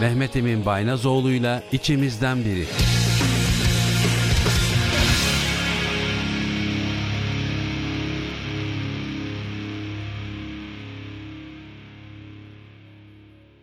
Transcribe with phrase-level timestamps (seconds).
[0.00, 2.64] Mehmet Emin Baynazoğlu'yla içimizden biri.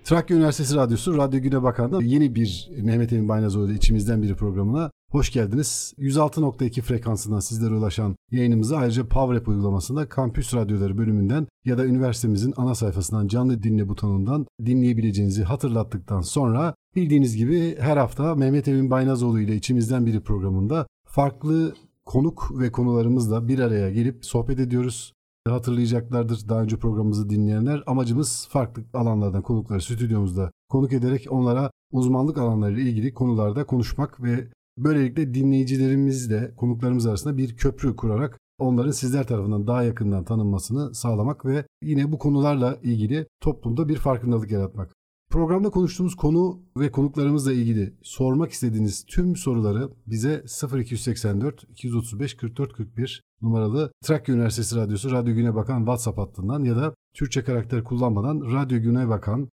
[0.04, 5.32] Trakya Üniversitesi Radyosu Radyo Güne Bakan'da yeni bir Mehmet Emin Baynazoğlu içimizden biri programına hoş
[5.32, 5.93] geldiniz.
[5.98, 12.75] 106.2 frekansından sizlere ulaşan yayınımızı ayrıca PowerApp uygulamasında Kampüs Radyoları bölümünden ya da üniversitemizin ana
[12.75, 19.55] sayfasından canlı dinle butonundan dinleyebileceğinizi hatırlattıktan sonra bildiğiniz gibi her hafta Mehmet Emin Baynazoğlu ile
[19.55, 21.73] içimizden biri programında farklı
[22.05, 25.13] konuk ve konularımızla bir araya gelip sohbet ediyoruz
[25.48, 27.84] hatırlayacaklardır daha önce programımızı dinleyenler.
[27.88, 35.34] Amacımız farklı alanlardan konukları stüdyomuzda konuk ederek onlara uzmanlık alanlarıyla ilgili konularda konuşmak ve böylelikle
[35.34, 42.12] dinleyicilerimizle konuklarımız arasında bir köprü kurarak onların sizler tarafından daha yakından tanınmasını sağlamak ve yine
[42.12, 44.94] bu konularla ilgili toplumda bir farkındalık yaratmak.
[45.29, 50.44] Programda konuştuğumuz konu ve konuklarımızla ilgili sormak istediğiniz tüm soruları bize
[50.79, 56.96] 0284 235 44 41 numaralı Trakya Üniversitesi Radyosu Radyo Güne Bakan WhatsApp hattından ya da
[57.14, 59.50] Türkçe karakter kullanmadan Radyo Güne Bakan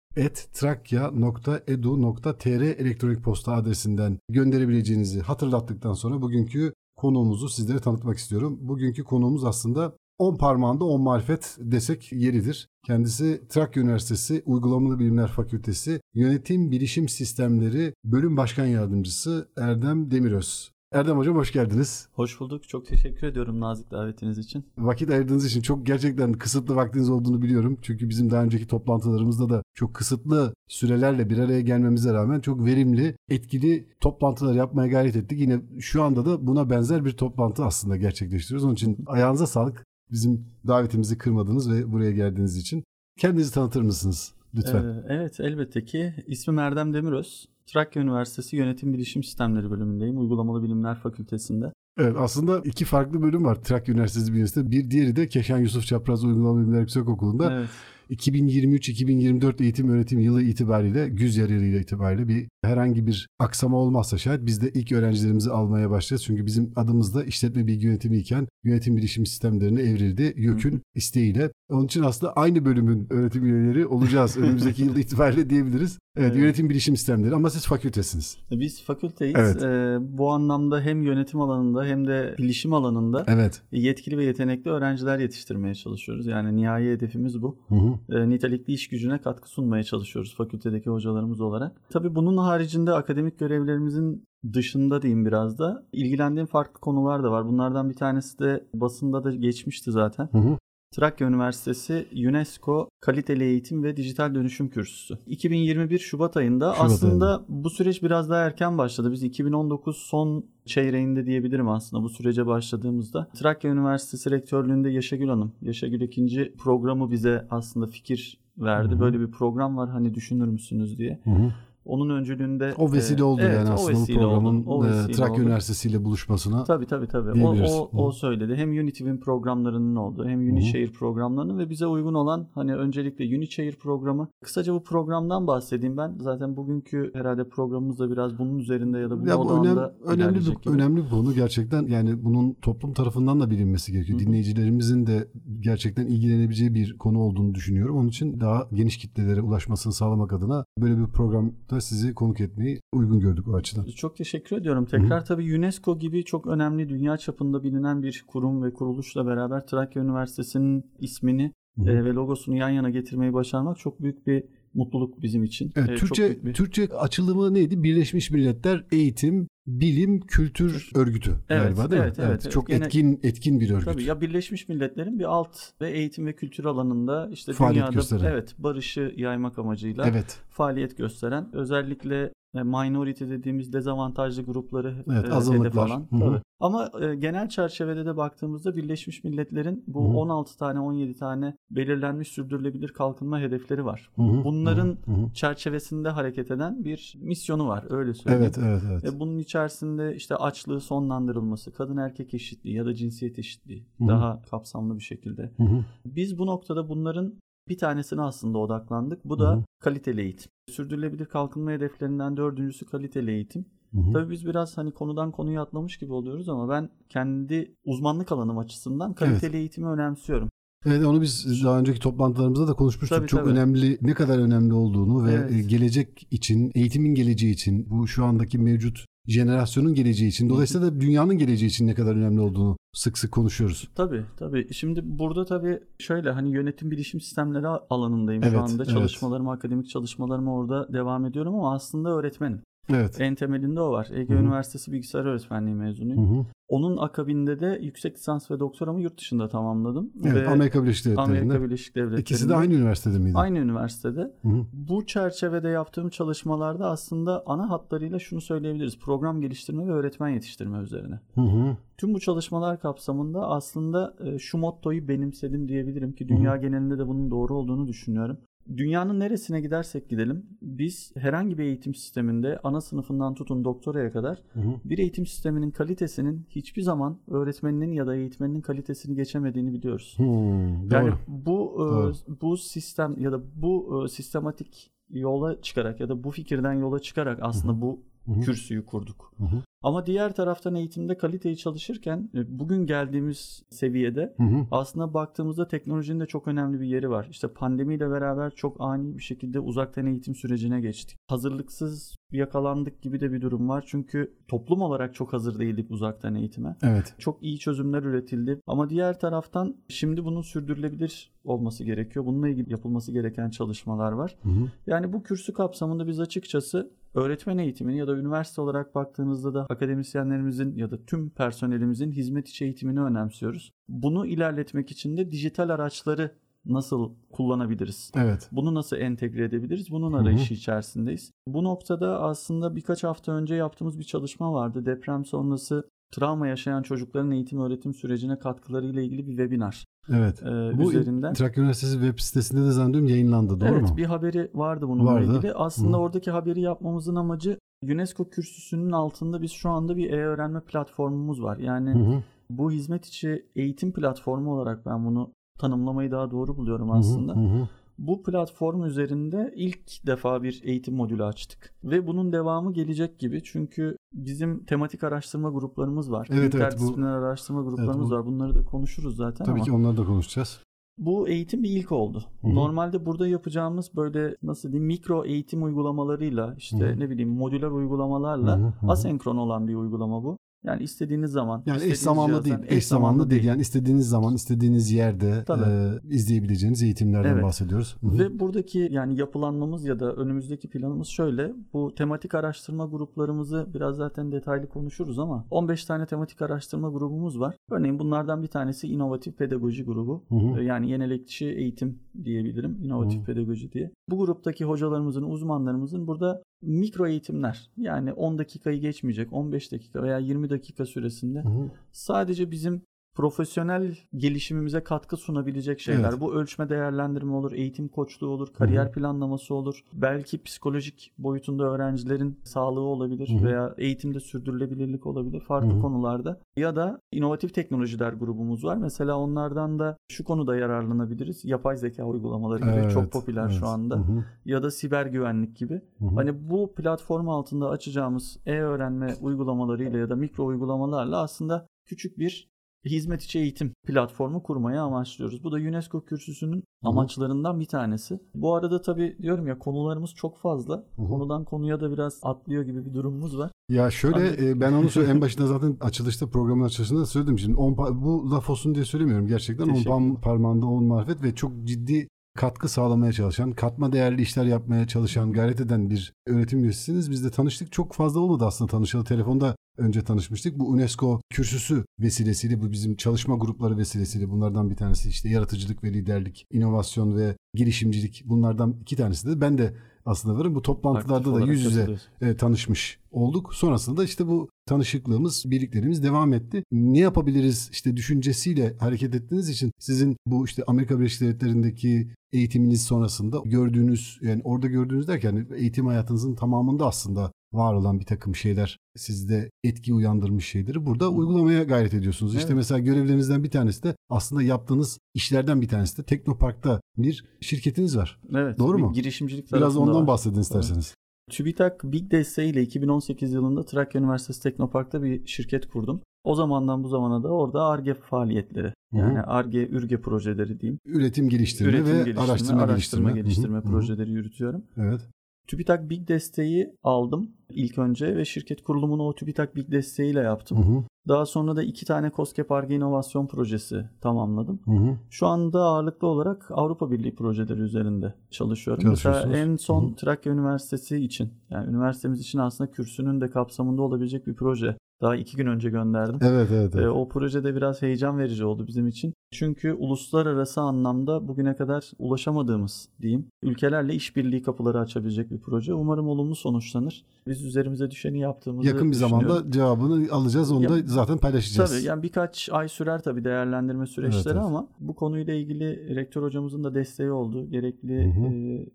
[0.53, 8.57] trakya.edu.tr elektronik posta adresinden gönderebileceğinizi hatırlattıktan sonra bugünkü konuğumuzu sizlere tanıtmak istiyorum.
[8.61, 12.67] Bugünkü konuğumuz aslında 10 parmağında 10 marifet desek yeridir.
[12.85, 20.71] Kendisi Trakya Üniversitesi Uygulamalı Bilimler Fakültesi Yönetim Bilişim Sistemleri Bölüm Başkan Yardımcısı Erdem Demiröz.
[20.91, 22.07] Erdem Hocam hoş geldiniz.
[22.13, 22.69] Hoş bulduk.
[22.69, 24.65] Çok teşekkür ediyorum nazik davetiniz için.
[24.77, 27.77] Vakit ayırdığınız için çok gerçekten kısıtlı vaktiniz olduğunu biliyorum.
[27.81, 33.15] Çünkü bizim daha önceki toplantılarımızda da çok kısıtlı sürelerle bir araya gelmemize rağmen çok verimli,
[33.29, 35.39] etkili toplantılar yapmaya gayret ettik.
[35.39, 38.65] Yine şu anda da buna benzer bir toplantı aslında gerçekleştiriyoruz.
[38.65, 42.83] Onun için ayağınıza sağlık bizim davetimizi kırmadınız ve buraya geldiğiniz için.
[43.19, 44.83] Kendinizi tanıtır mısınız lütfen?
[44.83, 46.13] Ee, evet elbette ki.
[46.27, 47.45] İsmim Erdem Demiröz.
[47.65, 50.19] Trakya Üniversitesi Yönetim Bilişim Sistemleri bölümündeyim.
[50.19, 51.73] Uygulamalı Bilimler Fakültesinde.
[51.99, 54.71] Evet aslında iki farklı bölüm var Trakya Üniversitesi bünyesinde.
[54.71, 57.53] Bir diğeri de Keşan Yusuf Çapraz Uygulamalı Bilimler Yüksekokulu'nda.
[57.53, 57.69] Evet.
[58.09, 64.61] 2023-2024 eğitim öğretim yılı itibariyle güz yarı itibariyle bir herhangi bir aksama olmazsa şayet biz
[64.61, 66.23] de ilk öğrencilerimizi almaya başlayacağız.
[66.23, 70.33] Çünkü bizim adımız da işletme bilgi yönetimi iken yönetim bilişim sistemlerine evrildi.
[70.37, 71.51] YÖK'ün isteğiyle.
[71.69, 75.99] Onun için aslında aynı bölümün öğretim üyeleri olacağız önümüzdeki yıl itibariyle diyebiliriz.
[76.17, 78.37] Evet, evet, yönetim bilişim sistemleri ama siz fakültesiniz.
[78.51, 79.35] Biz fakülteyiz.
[79.37, 79.63] Evet.
[79.63, 83.61] Ee, bu anlamda hem yönetim alanında hem de bilişim alanında evet.
[83.71, 86.27] yetkili ve yetenekli öğrenciler yetiştirmeye çalışıyoruz.
[86.27, 87.57] Yani nihai hedefimiz bu.
[87.69, 87.98] Hı hı.
[88.09, 91.81] Ee, nitelikli iş gücüne katkı sunmaya çalışıyoruz fakültedeki hocalarımız olarak.
[91.89, 94.23] Tabii bunun haricinde akademik görevlerimizin
[94.53, 97.45] dışında diyeyim biraz da ilgilendiğim farklı konular da var.
[97.45, 100.29] Bunlardan bir tanesi de basında da geçmişti zaten.
[100.31, 100.57] Hı hı.
[100.91, 105.17] Trakya Üniversitesi UNESCO Kaliteli Eğitim ve Dijital Dönüşüm Kürsüsü.
[105.27, 107.45] 2021 Şubat ayında Şubat aslında ayında.
[107.49, 109.11] bu süreç biraz daha erken başladı.
[109.11, 113.27] Biz 2019 son çeyreğinde diyebilirim aslında bu sürece başladığımızda.
[113.33, 118.91] Trakya Üniversitesi Rektörlüğünde Yaşagül Hanım, Yaşagül ikinci programı bize aslında fikir verdi.
[118.91, 118.99] Hı-hı.
[118.99, 121.19] Böyle bir program var hani düşünür müsünüz diye.
[121.23, 121.53] Hı-hı.
[121.89, 125.43] Onun öncülüğünde o vesile oldu e, evet, yani aslında bu programın oldu, o e, Trakya
[125.43, 126.63] Üniversitesi ile buluşmasına.
[126.63, 127.43] Tabii tabii tabii.
[127.43, 128.55] O, o, o söyledi.
[128.55, 134.27] Hem Unitiv'in programlarının olduğu hem Unichair programlarının ve bize uygun olan hani öncelikle Unichair programı.
[134.43, 136.17] Kısaca bu programdan bahsedeyim ben.
[136.19, 140.45] Zaten bugünkü herhalde programımız da biraz bunun üzerinde ya da bu ya önem, önemli bir,
[140.45, 140.69] gibi.
[140.69, 141.87] önemli bir konu gerçekten.
[141.87, 144.19] Yani bunun toplum tarafından da bilinmesi gerekiyor.
[144.19, 144.25] Hı.
[144.25, 145.27] Dinleyicilerimizin de
[145.59, 147.97] gerçekten ilgilenebileceği bir konu olduğunu düşünüyorum.
[147.97, 153.19] Onun için daha geniş kitlelere ulaşmasını sağlamak adına böyle bir programda sizi konuk etmeyi uygun
[153.19, 153.85] gördük o açıdan.
[153.85, 154.85] Çok teşekkür ediyorum.
[154.85, 155.23] Tekrar Hı-hı.
[155.23, 160.85] tabii UNESCO gibi çok önemli dünya çapında bilinen bir kurum ve kuruluşla beraber Trakya Üniversitesi'nin
[160.99, 164.43] ismini e, ve logosunu yan yana getirmeyi başarmak çok büyük bir
[164.73, 165.71] mutluluk bizim için.
[165.75, 166.53] Evet, ee, Türkçe bir...
[166.53, 167.83] Türkçe açılımı neydi?
[167.83, 172.23] Birleşmiş Milletler Eğitim Bilim Kültür Örgütü evet, galiba değil evet, mi?
[172.27, 172.51] Evet, evet.
[172.51, 173.85] Çok Gene, etkin etkin bir örgüt.
[173.85, 178.31] Tabii ya Birleşmiş Milletler'in bir alt ve eğitim ve kültür alanında işte faaliyet dünyada gösteren.
[178.31, 180.39] evet barışı yaymak amacıyla evet.
[180.49, 186.07] faaliyet gösteren özellikle minority dediğimiz dezavantajlı grupları evet, e, hedef alan.
[186.19, 186.41] Tabii.
[186.59, 190.17] Ama e, genel çerçevede de baktığımızda Birleşmiş Milletler'in bu Hı-hı.
[190.17, 194.09] 16 tane 17 tane belirlenmiş sürdürülebilir kalkınma hedefleri var.
[194.15, 194.43] Hı-hı.
[194.43, 195.33] Bunların Hı-hı.
[195.33, 198.43] çerçevesinde hareket eden bir misyonu var öyle söyleyeyim.
[198.43, 199.13] Evet evet evet.
[199.13, 204.07] E, bunun içerisinde işte açlığı sonlandırılması, kadın erkek eşitliği ya da cinsiyet eşitliği Hı-hı.
[204.07, 205.51] daha kapsamlı bir şekilde.
[205.57, 205.85] Hı-hı.
[206.05, 207.33] Biz bu noktada bunların
[207.69, 209.25] bir tanesine aslında odaklandık.
[209.25, 209.63] Bu da Hı-hı.
[209.79, 210.51] kaliteli eğitim.
[210.69, 213.65] Sürdürülebilir kalkınma hedeflerinden dördüncüsü kaliteli eğitim.
[213.93, 214.13] Hı hı.
[214.13, 219.13] Tabii biz biraz hani konudan konuya atlamış gibi oluyoruz ama ben kendi uzmanlık alanım açısından
[219.13, 219.55] kaliteli evet.
[219.55, 220.49] eğitimi önemsiyorum.
[220.85, 223.17] Evet onu biz daha önceki toplantılarımızda da konuşmuştuk.
[223.17, 223.49] Tabii, Çok tabii.
[223.49, 225.51] önemli, ne kadar önemli olduğunu ve Evet.
[225.51, 231.01] e, gelecek için, eğitimin geleceği için, bu şu andaki mevcut jenerasyonun geleceği için, dolayısıyla da
[231.01, 233.87] dünyanın geleceği için ne kadar önemli olduğunu sık sık konuşuyoruz.
[233.95, 234.73] Tabii tabii.
[234.73, 238.83] Şimdi burada tabii şöyle hani yönetim bilişim sistemleri alanındayım Evet, şu anda.
[238.83, 238.89] evet.
[238.93, 242.61] Çalışmalarımı, akademik çalışmalarımı orada devam ediyorum ama aslında öğretmenim.
[242.89, 243.21] Evet.
[243.21, 244.07] En temelinde o var.
[244.13, 244.41] Ege Hı hı.
[244.41, 246.39] Üniversitesi Bilgisayar Öğretmenliği mezunuyum.
[246.39, 246.45] hı.
[246.69, 250.11] Onun akabinde de yüksek lisans ve doktoramı yurt dışında tamamladım.
[250.23, 251.39] Evet, Ve Amerika Birleşik Devletleri'nde.
[251.39, 252.21] Amerika Birleşik Devletleri'nde.
[252.21, 253.37] İkisi de aynı üniversitede miydi?
[253.37, 254.19] Aynı üniversitede.
[254.41, 254.65] Hı hı.
[254.73, 258.99] Bu çerçevede yaptığım çalışmalarda aslında ana hatlarıyla şunu söyleyebiliriz.
[258.99, 261.19] Program geliştirme ve öğretmen yetiştirme üzerine.
[261.35, 261.77] Hı hı.
[261.97, 267.31] Tüm bu çalışmalar kapsamında aslında e, şu mottoyu benimsedim diyebilirim ki dünya genelinde de bunun
[267.31, 268.37] doğru olduğunu düşünüyorum.
[268.77, 274.59] Dünyanın neresine gidersek gidelim biz herhangi bir eğitim sisteminde ana sınıfından tutun doktoraya kadar Hı
[274.59, 274.73] hı.
[274.85, 280.13] bir eğitim sisteminin kalitesinin hiçbir zaman öğretmeninin ya da eğitmeninin kalitesini geçemediğini biliyoruz.
[280.17, 281.17] Hı, Yani Doğru.
[281.27, 282.13] bu e, Doğru.
[282.41, 287.39] bu sistem ya da bu e, sistematik yola çıkarak ya da bu fikirden yola çıkarak
[287.41, 288.39] aslında bu Hı hı.
[288.41, 289.33] kürsüyü kurduk.
[289.37, 289.63] Hı hı.
[289.83, 294.67] Ama diğer taraftan eğitimde kaliteyi çalışırken e, bugün geldiğimiz seviyede Hı hı.
[294.71, 297.27] aslında baktığımızda teknolojinin de çok önemli bir yeri var.
[297.31, 301.17] İşte pandemiyle beraber çok ani bir şekilde uzaktan eğitim sürecine geçtik.
[301.27, 303.83] Hazırlıksız yakalandık gibi de bir durum var.
[303.87, 306.75] Çünkü toplum olarak çok hazır değildik uzaktan eğitime.
[306.83, 307.15] Evet.
[307.17, 308.61] Çok iyi çözümler üretildi.
[308.67, 312.25] Ama diğer taraftan şimdi bunun sürdürülebilir olması gerekiyor.
[312.25, 314.35] Bununla ilgili yapılması gereken çalışmalar var.
[314.43, 314.71] Hı hı.
[314.87, 320.75] Yani bu kürsü kapsamında biz açıkçası öğretmen eğitimini ya da üniversite olarak baktığınızda da akademisyenlerimizin
[320.75, 323.73] ya da tüm personelimizin hizmet içi eğitimini önemsiyoruz.
[323.89, 326.31] Bunu ilerletmek için de dijital araçları
[326.65, 328.11] nasıl kullanabiliriz?
[328.15, 328.49] Evet.
[328.51, 329.91] Bunu nasıl entegre edebiliriz?
[329.91, 331.31] Bunun arayışı içerisindeyiz.
[331.47, 334.85] Bu noktada aslında birkaç hafta önce yaptığımız bir çalışma vardı.
[334.85, 340.43] Deprem sonrası travma yaşayan çocukların eğitim öğretim sürecine katkılarıyla ilgili bir webinar Evet.
[340.43, 341.33] e, Bu üzerinden.
[341.33, 343.61] Trakya Üniversitesi web sitesinde de zannediyorum yayınlandı.
[343.61, 343.97] Doğru evet mu?
[343.97, 345.33] bir haberi vardı bununla Vardı.
[345.37, 345.53] ilgili.
[345.53, 346.01] Aslında Hı.
[346.01, 351.57] oradaki haberi yapmamızın amacı UNESCO kürsüsünün altında biz şu anda bir e-öğrenme platformumuz var.
[351.57, 352.23] Yani Hı hı.
[352.49, 356.93] bu hizmet içi eğitim platformu olarak ben bunu tanımlamayı daha doğru buluyorum hı.
[356.93, 357.35] aslında.
[357.35, 357.67] Hı hı.
[357.99, 361.73] Bu platform üzerinde ilk defa bir eğitim modülü açtık.
[361.83, 363.41] Ve bunun devamı gelecek gibi.
[363.43, 366.27] Çünkü bizim tematik araştırma gruplarımız var.
[366.31, 368.25] Evet, evet, bu- araştırma gruplarımız bu- var.
[368.25, 369.63] Bunları da konuşuruz zaten Tabii ama.
[369.65, 370.63] ki onları da konuşacağız.
[370.97, 372.23] Bu eğitim bir ilk oldu.
[372.41, 372.55] Hı hı.
[372.55, 376.99] Normalde burada yapacağımız böyle nasıl diyeyim mikro eğitim uygulamalarıyla işte Hı hı.
[376.99, 378.91] ne bileyim modüler uygulamalarla Hı hı, hı hı.
[378.91, 380.37] asenkron olan bir uygulama bu.
[380.63, 382.55] Yani istediğiniz zaman Yani eş istediğiniz zamanlı değil.
[382.67, 383.43] Eş zamanlı değil.
[383.43, 385.63] Yani istediğiniz zaman, istediğiniz yerde Tabii.
[385.69, 387.43] e, izleyebileceğiniz eğitimlerden Evet.
[387.43, 387.95] bahsediyoruz.
[388.03, 391.53] Ve buradaki yani yapılanmamız ya da önümüzdeki planımız şöyle.
[391.73, 397.55] Bu tematik araştırma gruplarımızı biraz zaten detaylı konuşuruz ama 15 tane tematik araştırma grubumuz var.
[397.71, 400.23] Örneğin bunlardan bir tanesi inovatif pedagoji grubu.
[400.29, 400.59] Hı hı.
[400.61, 402.77] Ee, Yani yenilikçi eğitim diyebilirim.
[402.83, 403.25] inovatif Hı.
[403.25, 403.91] pedagoji diye.
[404.09, 410.49] Bu gruptaki hocalarımızın, uzmanlarımızın burada mikro eğitimler yani 10 dakikayı geçmeyecek 15 dakika veya 20
[410.49, 411.71] dakika süresinde hı.
[411.91, 412.81] sadece bizim
[413.19, 416.09] profesyonel gelişimimize katkı sunabilecek şeyler.
[416.09, 416.21] Evet.
[416.21, 418.91] Bu ölçme değerlendirme olur, eğitim koçluğu olur, kariyer Hı hı.
[418.91, 419.83] planlaması olur.
[419.93, 423.45] Belki psikolojik boyutunda öğrencilerin sağlığı olabilir Hı hı.
[423.45, 425.81] veya eğitimde sürdürülebilirlik olabilir farklı Hı hı.
[425.81, 426.39] konularda.
[426.57, 428.77] Ya da inovatif teknolojiler grubumuz var.
[428.77, 431.45] Mesela onlardan da şu konuda yararlanabiliriz.
[431.45, 433.59] Yapay zeka uygulamaları gibi Evet, çok popüler evet.
[433.59, 433.95] şu anda.
[433.95, 434.23] Hı hı.
[434.45, 435.81] Ya da siber güvenlik gibi.
[435.99, 436.15] Hı hı.
[436.15, 442.49] Hani bu platform altında açacağımız e-öğrenme uygulamalarıyla ya da mikro uygulamalarla aslında küçük bir
[442.85, 445.43] hizmet içi eğitim platformu kurmaya amaçlıyoruz.
[445.43, 446.89] Bu da UNESCO kürsüsünün hı.
[446.89, 448.19] amaçlarından bir tanesi.
[448.35, 450.75] Bu arada tabii diyorum ya konularımız çok fazla.
[450.95, 451.07] Hı hı.
[451.07, 453.51] Konudan konuya da biraz atlıyor gibi bir durumumuz var.
[453.69, 454.47] Ya şöyle Anladım.
[454.47, 458.31] e, ben onu söyle en başında zaten açılışta programın açılışında da söyledim şimdi on bu
[458.31, 462.07] laf olsun diye söylemiyorum gerçekten on Teşekkür par- parmağında on marifet ve çok ciddi
[462.37, 467.11] katkı sağlamaya çalışan, katma değerli işler yapmaya çalışan, gayret eden bir öğretim üyesisiniz.
[467.11, 467.71] Biz de tanıştık.
[467.71, 469.03] Çok fazla olmadı aslında tanışalı.
[469.03, 470.59] Telefonda önce tanışmıştık.
[470.59, 475.93] Bu UNESCO kürsüsü vesilesiyle, bu bizim çalışma grupları vesilesiyle bunlardan bir tanesi işte yaratıcılık ve
[475.93, 479.73] liderlik, inovasyon ve girişimcilik bunlardan iki tanesi de ben de
[480.05, 480.55] aslında varım.
[480.55, 483.53] Bu toplantılarda Aktif da yüz yüze e, tanışmış olduk.
[483.53, 486.63] Sonrasında işte bu tanışıklığımız, birliklerimiz devam etti.
[486.71, 493.41] Ne yapabiliriz işte düşüncesiyle hareket ettiğiniz için sizin bu işte Amerika Birleşik Devletleri'ndeki eğitiminiz sonrasında
[493.45, 499.49] gördüğünüz yani orada gördüğünüz derken eğitim hayatınızın tamamında aslında var olan bir takım şeyler sizde
[499.63, 502.35] etki uyandırmış şeyleri burada uygulamaya gayret ediyorsunuz.
[502.35, 502.55] İşte Evet.
[502.55, 508.19] mesela görevlerinizden bir tanesi de aslında yaptığınız işlerden bir tanesi de Teknopark'ta bir şirketiniz var.
[508.35, 508.59] Evet.
[508.59, 508.93] Doğru bir mu?
[508.93, 510.07] Girişimcilik Biraz ondan var.
[510.07, 510.95] bahsedin isterseniz.
[511.29, 516.01] TÜBİTAK Big desteğiyle 2018 yılında Trakya Üniversitesi Teknopark'ta bir şirket kurdum.
[516.23, 520.79] O zamandan bu zamana da orada ARGE faaliyetleri yani ARGE, ÜRGE projeleri diyeyim.
[520.85, 523.71] Üretim geliştirme Üretim ve geliştirme, araştırma, araştırma geliştirme, geliştirme Hı hı.
[523.71, 524.63] projeleri yürütüyorum.
[524.77, 525.01] Evet.
[525.49, 530.57] TÜBİTAK Big desteği aldım ilk önce ve şirket kurulumunu o TÜBİTAK Big desteğiyle yaptım.
[530.57, 530.83] Hı hı.
[531.07, 534.59] Daha sonra da iki tane COSGAP ARGE inovasyon projesi tamamladım.
[534.65, 534.97] Hı hı.
[535.09, 538.89] Şu anda ağırlıklı olarak Avrupa Birliği projeleri üzerinde çalışıyorum.
[538.89, 539.95] Mesela en son Hı hı.
[539.95, 544.75] Trakya Üniversitesi için, yani üniversitemiz için aslında kürsünün de kapsamında olabilecek bir proje.
[545.01, 546.19] Daha iki gün önce gönderdim.
[546.21, 546.71] Evet evet.
[546.75, 546.85] evet.
[546.85, 549.13] Ee, o projede biraz heyecan verici oldu bizim için.
[549.31, 555.73] Çünkü uluslararası anlamda bugüne kadar ulaşamadığımız diyeyim ülkelerle işbirliği kapıları açabilecek bir proje.
[555.73, 557.05] Umarım olumlu sonuçlanır.
[557.27, 560.51] Biz üzerimize düşeni yaptığımızı Yakın bir zamanda cevabını alacağız.
[560.51, 561.71] Onu Ya- da zaten paylaşacağız.
[561.71, 564.45] Tabii yani birkaç ay sürer tabii değerlendirme süreçleri evet.
[564.45, 567.49] ama bu konuyla ilgili rektör hocamızın da desteği oldu.
[567.51, 568.33] Gerekli Hı hı.
[568.33, 568.65] e,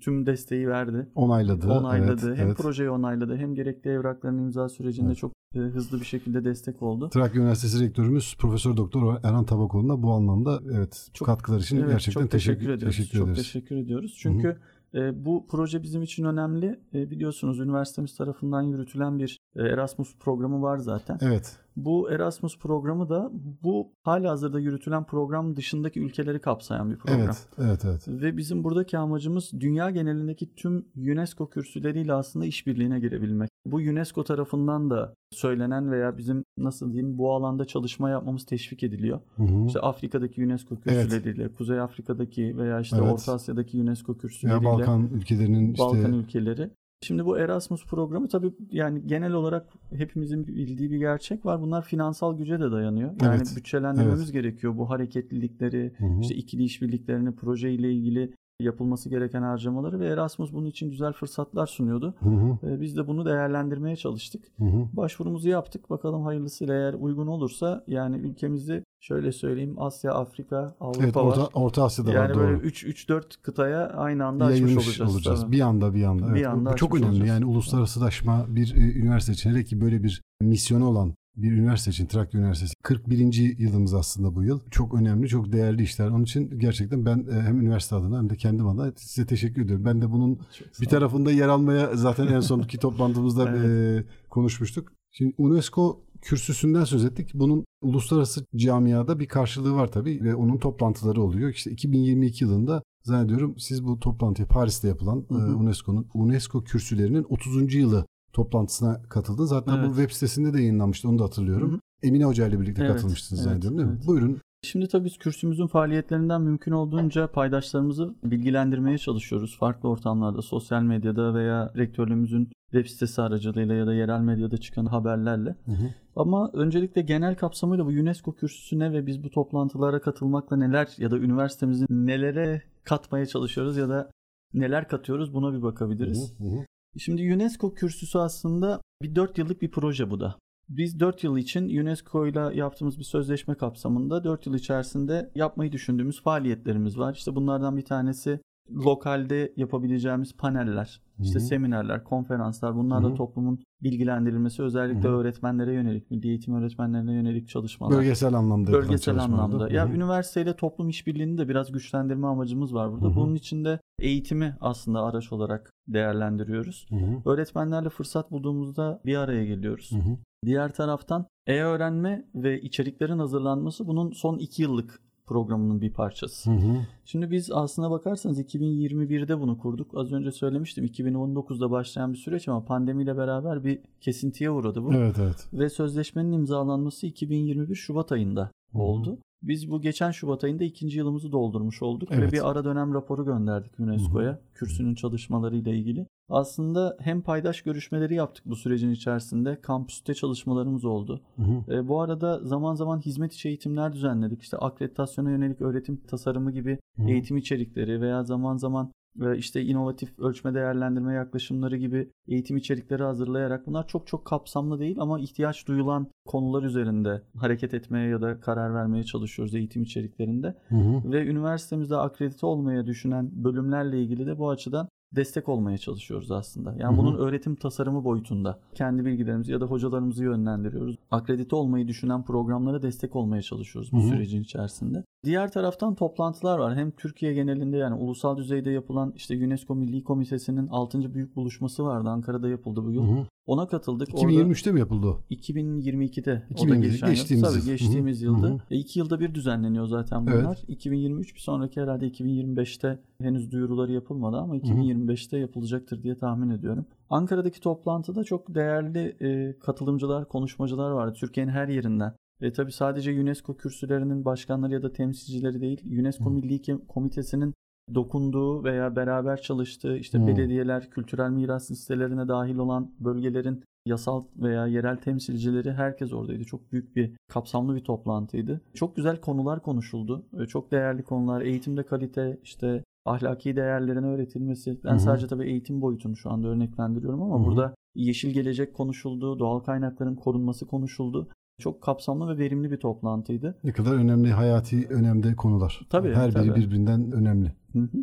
[0.00, 1.08] tüm desteği verdi.
[1.14, 1.72] Onayladı.
[1.72, 2.26] Onayladı.
[2.28, 2.56] Evet, hem evet.
[2.58, 5.16] projeyi onayladı hem gerekli evrakların imza sürecinde Evet.
[5.18, 7.08] çok e, hızlı bir şekilde destek oldu.
[7.08, 12.22] Trakya Üniversitesi Rektörümüz Profesör Doktor Erhan Tabakoğlu'na bu anlamda evet Çok- katkılar için Evet, gerçekten
[12.22, 12.96] çok teşekkür, teşekkür, ediyoruz.
[12.96, 13.42] teşekkür çok ederiz.
[13.42, 14.16] teşekkür ediyoruz.
[14.18, 14.56] Çünkü
[14.94, 16.80] e, bu proje bizim için önemli.
[16.94, 21.18] E, biliyorsunuz üniversitemiz tarafından yürütülen bir Erasmus programı var zaten.
[21.22, 21.56] Evet.
[21.76, 23.30] Bu Erasmus programı da
[23.62, 27.20] bu halihazırda yürütülen program dışındaki ülkeleri kapsayan bir program.
[27.20, 27.46] Evet.
[27.58, 28.08] Evet evet.
[28.08, 33.50] Ve bizim buradaki amacımız dünya genelindeki tüm UNESCO kürsüleriyle aslında işbirliğine girebilmek.
[33.66, 39.20] Bu UNESCO tarafından da söylenen veya bizim nasıl diyeyim bu alanda çalışma yapmamız teşvik ediliyor.
[39.36, 39.66] Hı hı.
[39.66, 43.12] İşte Afrika'daki UNESCO kürsüleriyle, Kuzey Afrika'daki veya işte Evet.
[43.12, 46.70] Orta Asya'daki UNESCO Ya kürsüleriyle, Balkan ülkelerinin işte Balkan ülkeleri.
[47.02, 49.66] Şimdi bu Erasmus programı tabii yani genel olarak
[49.96, 51.60] hepimizin bildiği bir gerçek var.
[51.60, 53.10] Bunlar finansal güce de dayanıyor.
[53.22, 56.20] Yani Evet, bütçelendirmemiz gerekiyor bu hareketlilikleri, Hı hı.
[56.20, 62.14] işte ikili işbirliklerini, projeyle ilgili yapılması gereken harcamaları ve Erasmus bunun için güzel fırsatlar sunuyordu.
[62.20, 62.58] Hı hı.
[62.66, 64.44] Ee, Biz de bunu değerlendirmeye çalıştık.
[64.58, 64.86] Hı hı.
[64.92, 65.90] Başvurumuzu yaptık.
[65.90, 71.22] Bakalım hayırlısıyla eğer uygun olursa yani ülkemizi şöyle söyleyeyim Asya, Afrika, Avrupa Evet var.
[71.22, 72.40] Orta, Orta Asya'da var yani doğru.
[72.42, 75.40] böyle 3 3 4 kıtaya aynı anda açmış Yayılmış olacağız.
[75.42, 75.52] tabii.
[75.52, 76.26] Bir anda bir anda.
[76.34, 77.20] Bir Evet, anda bu çok açmış önemli.
[77.20, 77.28] olacağız.
[77.40, 82.06] Yani uluslararasılaşma bir e, üniversite için hele ki böyle bir misyonu olan bir üniversite için
[82.06, 83.58] Trakya Üniversitesi 41.
[83.58, 84.60] yılımız aslında bu yıl.
[84.70, 86.08] Çok önemli, çok değerli işler.
[86.08, 89.84] Onun için gerçekten ben e, hem üniversite adına hem de kendim adına size teşekkür ediyorum.
[89.84, 90.38] Ben de bunun
[90.80, 94.92] bir tarafında yer almaya zaten en sonki toplantımızda e, konuşmuştuk.
[95.10, 97.30] Şimdi UNESCO kürsüsünden söz ettik.
[97.34, 101.50] Bunun uluslararası camiada bir karşılığı var tabii ve onun toplantıları oluyor.
[101.50, 107.74] İşte 2022 yılında zannediyorum siz bu toplantıya Paris'te yapılan e, UNESCO'nun UNESCO kürsülerinin 30.
[107.74, 109.52] yılı toplantısına katıldınız.
[109.52, 109.90] Hatta Evet.
[109.90, 111.70] bu web sitesinde de yayınlanmıştı onu da hatırlıyorum.
[111.70, 111.80] Hı hı.
[112.02, 113.94] Emine Hoca ile birlikte Evet, katılmıştınız evet, zannediyorum değil mi?
[113.96, 114.06] evet.
[114.06, 114.40] Buyurun.
[114.62, 119.56] Şimdi tabii biz kürsümüzün faaliyetlerinden mümkün olduğunca paydaşlarımızı bilgilendirmeye çalışıyoruz.
[119.58, 125.50] Farklı ortamlarda, sosyal medyada veya rektörlüğümüzün web sitesi aracılığıyla ya da yerel medyada çıkan haberlerle.
[125.66, 125.94] Hı hı.
[126.16, 131.10] Ama öncelikle genel kapsamıyla bu UNESCO kürsüsü ne ve biz bu toplantılara katılmakla neler ya
[131.10, 134.10] da üniversitemizin nelere katmaya çalışıyoruz ya da
[134.54, 136.34] neler katıyoruz buna bir bakabiliriz.
[136.38, 136.64] Hı hı.
[136.98, 140.38] Şimdi UNESCO kürsüsü aslında bir 4 yıllık bir proje bu da.
[140.68, 146.22] Biz 4 yıl için UNESCO ile yaptığımız bir sözleşme kapsamında 4 yıl içerisinde yapmayı düşündüğümüz
[146.22, 147.14] faaliyetlerimiz var.
[147.14, 148.40] İşte bunlardan bir tanesi
[148.74, 151.46] lokalde yapabileceğimiz paneller, işte Hı hı.
[151.46, 153.16] seminerler, konferanslar bunlarla Hı hı.
[153.16, 155.16] toplumun bilgilendirilmesi özellikle Hı hı.
[155.16, 157.98] öğretmenlere yönelik, milli eğitim öğretmenlerine yönelik çalışmalar.
[157.98, 159.64] Bölgesel anlamda Bölgesel anlamda.
[159.64, 163.06] Hı Ya üniversiteyle toplum işbirliğini de biraz güçlendirme amacımız var burada.
[163.06, 163.16] Hı hı.
[163.16, 166.86] Bunun için de eğitimi aslında araç olarak değerlendiriyoruz.
[166.90, 167.30] Hı hı.
[167.30, 169.90] Öğretmenlerle fırsat bulduğumuzda bir araya geliyoruz.
[169.92, 170.16] Hı hı.
[170.46, 176.50] Diğer taraftan e-öğrenme ve içeriklerin hazırlanması bunun son iki yıllık programının bir parçası.
[176.50, 176.86] Hı hı.
[177.04, 179.90] Şimdi biz aslına bakarsanız 2021'de bunu kurduk.
[179.94, 184.94] Az önce söylemiştim 2019'da başlayan bir süreç ama pandemiyle beraber bir kesintiye uğradı bu.
[184.94, 185.48] Evet evet.
[185.52, 189.18] Ve sözleşmenin imzalanması 2021 Şubat ayında Hı oldu.
[189.42, 192.32] Biz bu geçen Şubat ayında ikinci yılımızı doldurmuş olduk ve Evet.
[192.32, 196.06] bir ara dönem raporu gönderdik UNESCO'ya kürsünün çalışmalarıyla ilgili.
[196.30, 201.20] Aslında hem paydaş görüşmeleri yaptık bu sürecin içerisinde, kampüste çalışmalarımız oldu.
[201.36, 201.74] Hı hı.
[201.74, 204.42] E, bu arada zaman zaman hizmet içi eğitimler düzenledik.
[204.42, 210.18] İşte akreditasyona yönelik öğretim tasarımı gibi Hı eğitim içerikleri veya zaman zaman e, işte inovatif
[210.18, 216.06] ölçme değerlendirme yaklaşımları gibi eğitim içerikleri hazırlayarak bunlar çok çok kapsamlı değil ama ihtiyaç duyulan
[216.26, 220.54] konular üzerinde hareket etmeye ya da karar vermeye çalışıyoruz eğitim içeriklerinde.
[220.68, 221.12] Hı hı.
[221.12, 226.74] Ve üniversitemizde akredite olmaya düşünen bölümlerle ilgili de bu açıdan destek olmaya çalışıyoruz aslında.
[226.78, 226.96] Yani Hı hı.
[226.96, 230.96] bunun öğretim tasarımı boyutunda kendi bilgilerimizi ya da hocalarımızı yönlendiriyoruz.
[231.10, 234.08] Akredite olmayı düşünen programlara destek olmaya çalışıyoruz bu Hı hı.
[234.08, 235.04] sürecin içerisinde.
[235.24, 236.76] Diğer taraftan toplantılar var.
[236.76, 241.14] Hem Türkiye genelinde yani ulusal düzeyde yapılan işte UNESCO Milli Komitesi'nin 6.
[241.14, 242.08] büyük buluşması vardı.
[242.08, 243.02] Ankara'da yapıldı bu yıl.
[243.02, 243.26] Hı hı.
[243.46, 244.08] Ona katıldık.
[244.08, 245.20] 2023'te Orada, mi yapıldı o?
[245.30, 246.42] 2022'de.
[246.50, 247.60] 2022'de o da geçen geçtiğimiz yıl.
[247.60, 248.24] Tabii geçtiğimiz hı hı.
[248.24, 248.46] yılda.
[248.46, 248.58] Hı hı.
[248.70, 250.56] E, iki yılda bir düzenleniyor zaten bunlar.
[250.58, 250.64] Evet.
[250.68, 256.86] 2023 bir sonraki herhalde 2025'te henüz duyuruları yapılmadı ama 2025'te yapılacaktır diye tahmin ediyorum.
[257.10, 261.14] Ankara'daki toplantıda çok değerli e, katılımcılar, konuşmacılar vardı.
[261.20, 262.14] Türkiye'nin her yerinden.
[262.42, 266.30] Ve tabii sadece UNESCO kürsülerinin başkanları ya da temsilcileri değil, UNESCO Hı.
[266.30, 267.54] Milli Komitesi'nin
[267.94, 270.26] dokunduğu veya beraber çalıştığı işte hmm.
[270.26, 276.44] belediyeler, kültürel miras listelerine dahil olan bölgelerin yasal veya yerel temsilcileri herkes oradaydı.
[276.44, 278.60] Çok büyük bir kapsamlı bir toplantıydı.
[278.74, 280.26] Çok güzel konular konuşuldu.
[280.48, 284.78] Çok değerli konular, eğitimde kalite, işte ahlaki değerlerin öğretilmesi.
[284.84, 289.38] Ben hı sadece tabii eğitim boyutunu şu anda örneklendiriyorum ama hı burada yeşil gelecek konuşuldu,
[289.38, 291.28] doğal kaynakların korunması konuşuldu.
[291.60, 293.58] Çok kapsamlı ve verimli bir toplantıydı.
[293.64, 295.80] Ne kadar önemli, hayati önemde konular.
[295.90, 296.14] Tabii.
[296.14, 296.48] Her tabii.
[296.48, 297.52] biri birbirinden önemli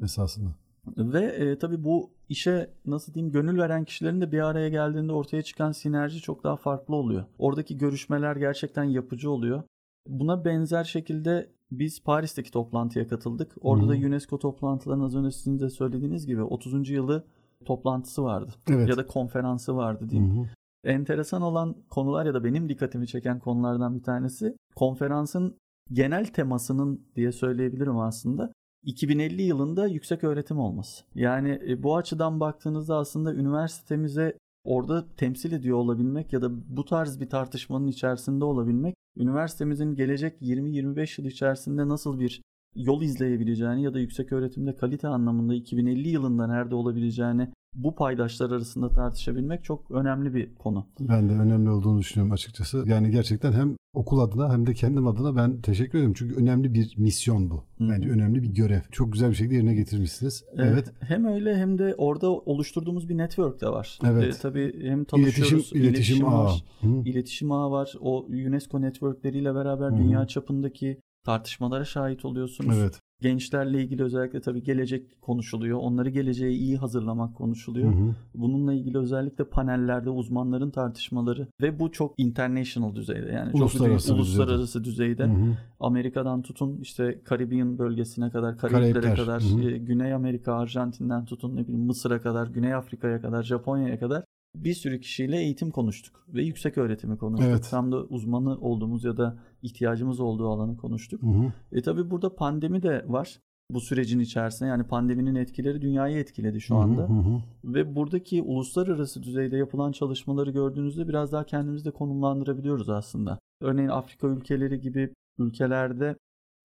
[0.04, 0.50] esasında.
[0.98, 5.42] Ve e, tabii bu işe nasıl diyeyim gönül veren kişilerin de bir araya geldiğinde ortaya
[5.42, 7.26] çıkan sinerji çok daha farklı oluyor.
[7.40, 9.64] Oradaki görüşmeler gerçekten yapıcı oluyor.
[10.08, 13.56] Buna benzer şekilde biz Paris'teki toplantıya katıldık.
[13.62, 14.04] Orada hmm.
[14.04, 16.90] da UNESCO toplantılarının az önce sizin de söylediğiniz gibi 30.
[16.90, 17.24] yılı
[17.66, 18.54] toplantısı vardı.
[18.70, 18.90] Evet.
[18.90, 20.34] Ya da konferansı vardı diyeyim.
[20.34, 20.46] Hmm.
[20.84, 25.58] Enteresan olan konular ya da benim dikkatimi çeken konulardan bir tanesi konferansın
[25.94, 28.54] genel temasının diye söyleyebilirim aslında
[28.84, 31.04] 2050 yılında yüksek öğretim olması.
[31.16, 37.20] Yani e, bu açıdan baktığınızda aslında üniversitemize orada temsil ediyor olabilmek ya da bu tarz
[37.20, 42.42] bir tartışmanın içerisinde olabilmek üniversitemizin gelecek 20-25 yıl içerisinde nasıl bir
[42.76, 48.90] yol izleyebileceğini ya da yüksek öğretimde kalite anlamında 2050 yılında nerede olabileceğini bu paydaşlar arasında
[48.90, 50.88] tartışabilmek çok önemli bir konu.
[51.00, 52.84] Ben de önemli olduğunu düşünüyorum açıkçası.
[52.88, 56.14] Yani gerçekten hem okul adına hem de kendim adına ben teşekkür ederim.
[56.14, 57.64] Çünkü önemli bir misyon bu.
[57.80, 58.82] Bence önemli bir görev.
[58.92, 60.44] Çok güzel bir şekilde yerine getirmişsiniz.
[60.56, 60.70] Evet.
[60.74, 60.94] evet.
[61.00, 64.00] Hem öyle hem de orada oluşturduğumuz bir network de var.
[64.06, 64.36] Evet.
[64.36, 65.52] Ee, tabii hem tanışıyoruz.
[65.52, 66.44] İletişim, iletişim, iletişim ağı.
[66.44, 66.64] var.
[66.82, 66.88] Hı.
[67.06, 67.94] İletişim ağı var.
[68.02, 69.98] O UNESCO networkleriyle beraber Hı.
[69.98, 72.78] dünya çapındaki tartışmalara şahit oluyorsunuz.
[72.78, 73.02] Evet.
[73.22, 75.80] Gençlerle ilgili özellikle tabii gelecek konuşuluyor.
[75.80, 77.94] Onları geleceğe iyi hazırlamak konuşuluyor.
[77.94, 78.16] Hı hı.
[78.36, 84.42] Bununla ilgili özellikle panellerde uzmanların tartışmaları ve bu çok international düzeyde yani uluslararası çok düzeyde.
[84.42, 85.24] uluslararası düzeyde.
[85.24, 85.58] Hı hı.
[85.80, 89.72] Amerika'dan tutun işte Caribbean bölgesine kadar, Karayiplere kadar, hı hı.
[89.72, 94.24] E, Güney Amerika, Arjantin'den tutun ne bileyim Mısır'a kadar, Güney Afrika'ya kadar, Japonya'ya kadar
[94.56, 97.50] bir sürü kişiyle eğitim konuştuk ve yüksek öğretimi konuştuk.
[97.50, 97.68] Evet.
[97.72, 101.22] Tam da uzmanı olduğumuz ya da ihtiyacımız olduğu alanı konuştuk.
[101.22, 101.54] Hı hı.
[101.72, 103.40] E tabi burada pandemi de var
[103.72, 107.02] bu sürecin içerisinde yani pandeminin etkileri dünyayı etkiledi şu anda.
[107.02, 107.42] Hı hı.
[107.64, 113.40] Ve buradaki uluslararası düzeyde yapılan çalışmaları gördüğünüzde biraz daha kendimizde konumlandırabiliyoruz aslında.
[113.62, 116.16] Örneğin Afrika ülkeleri gibi ülkelerde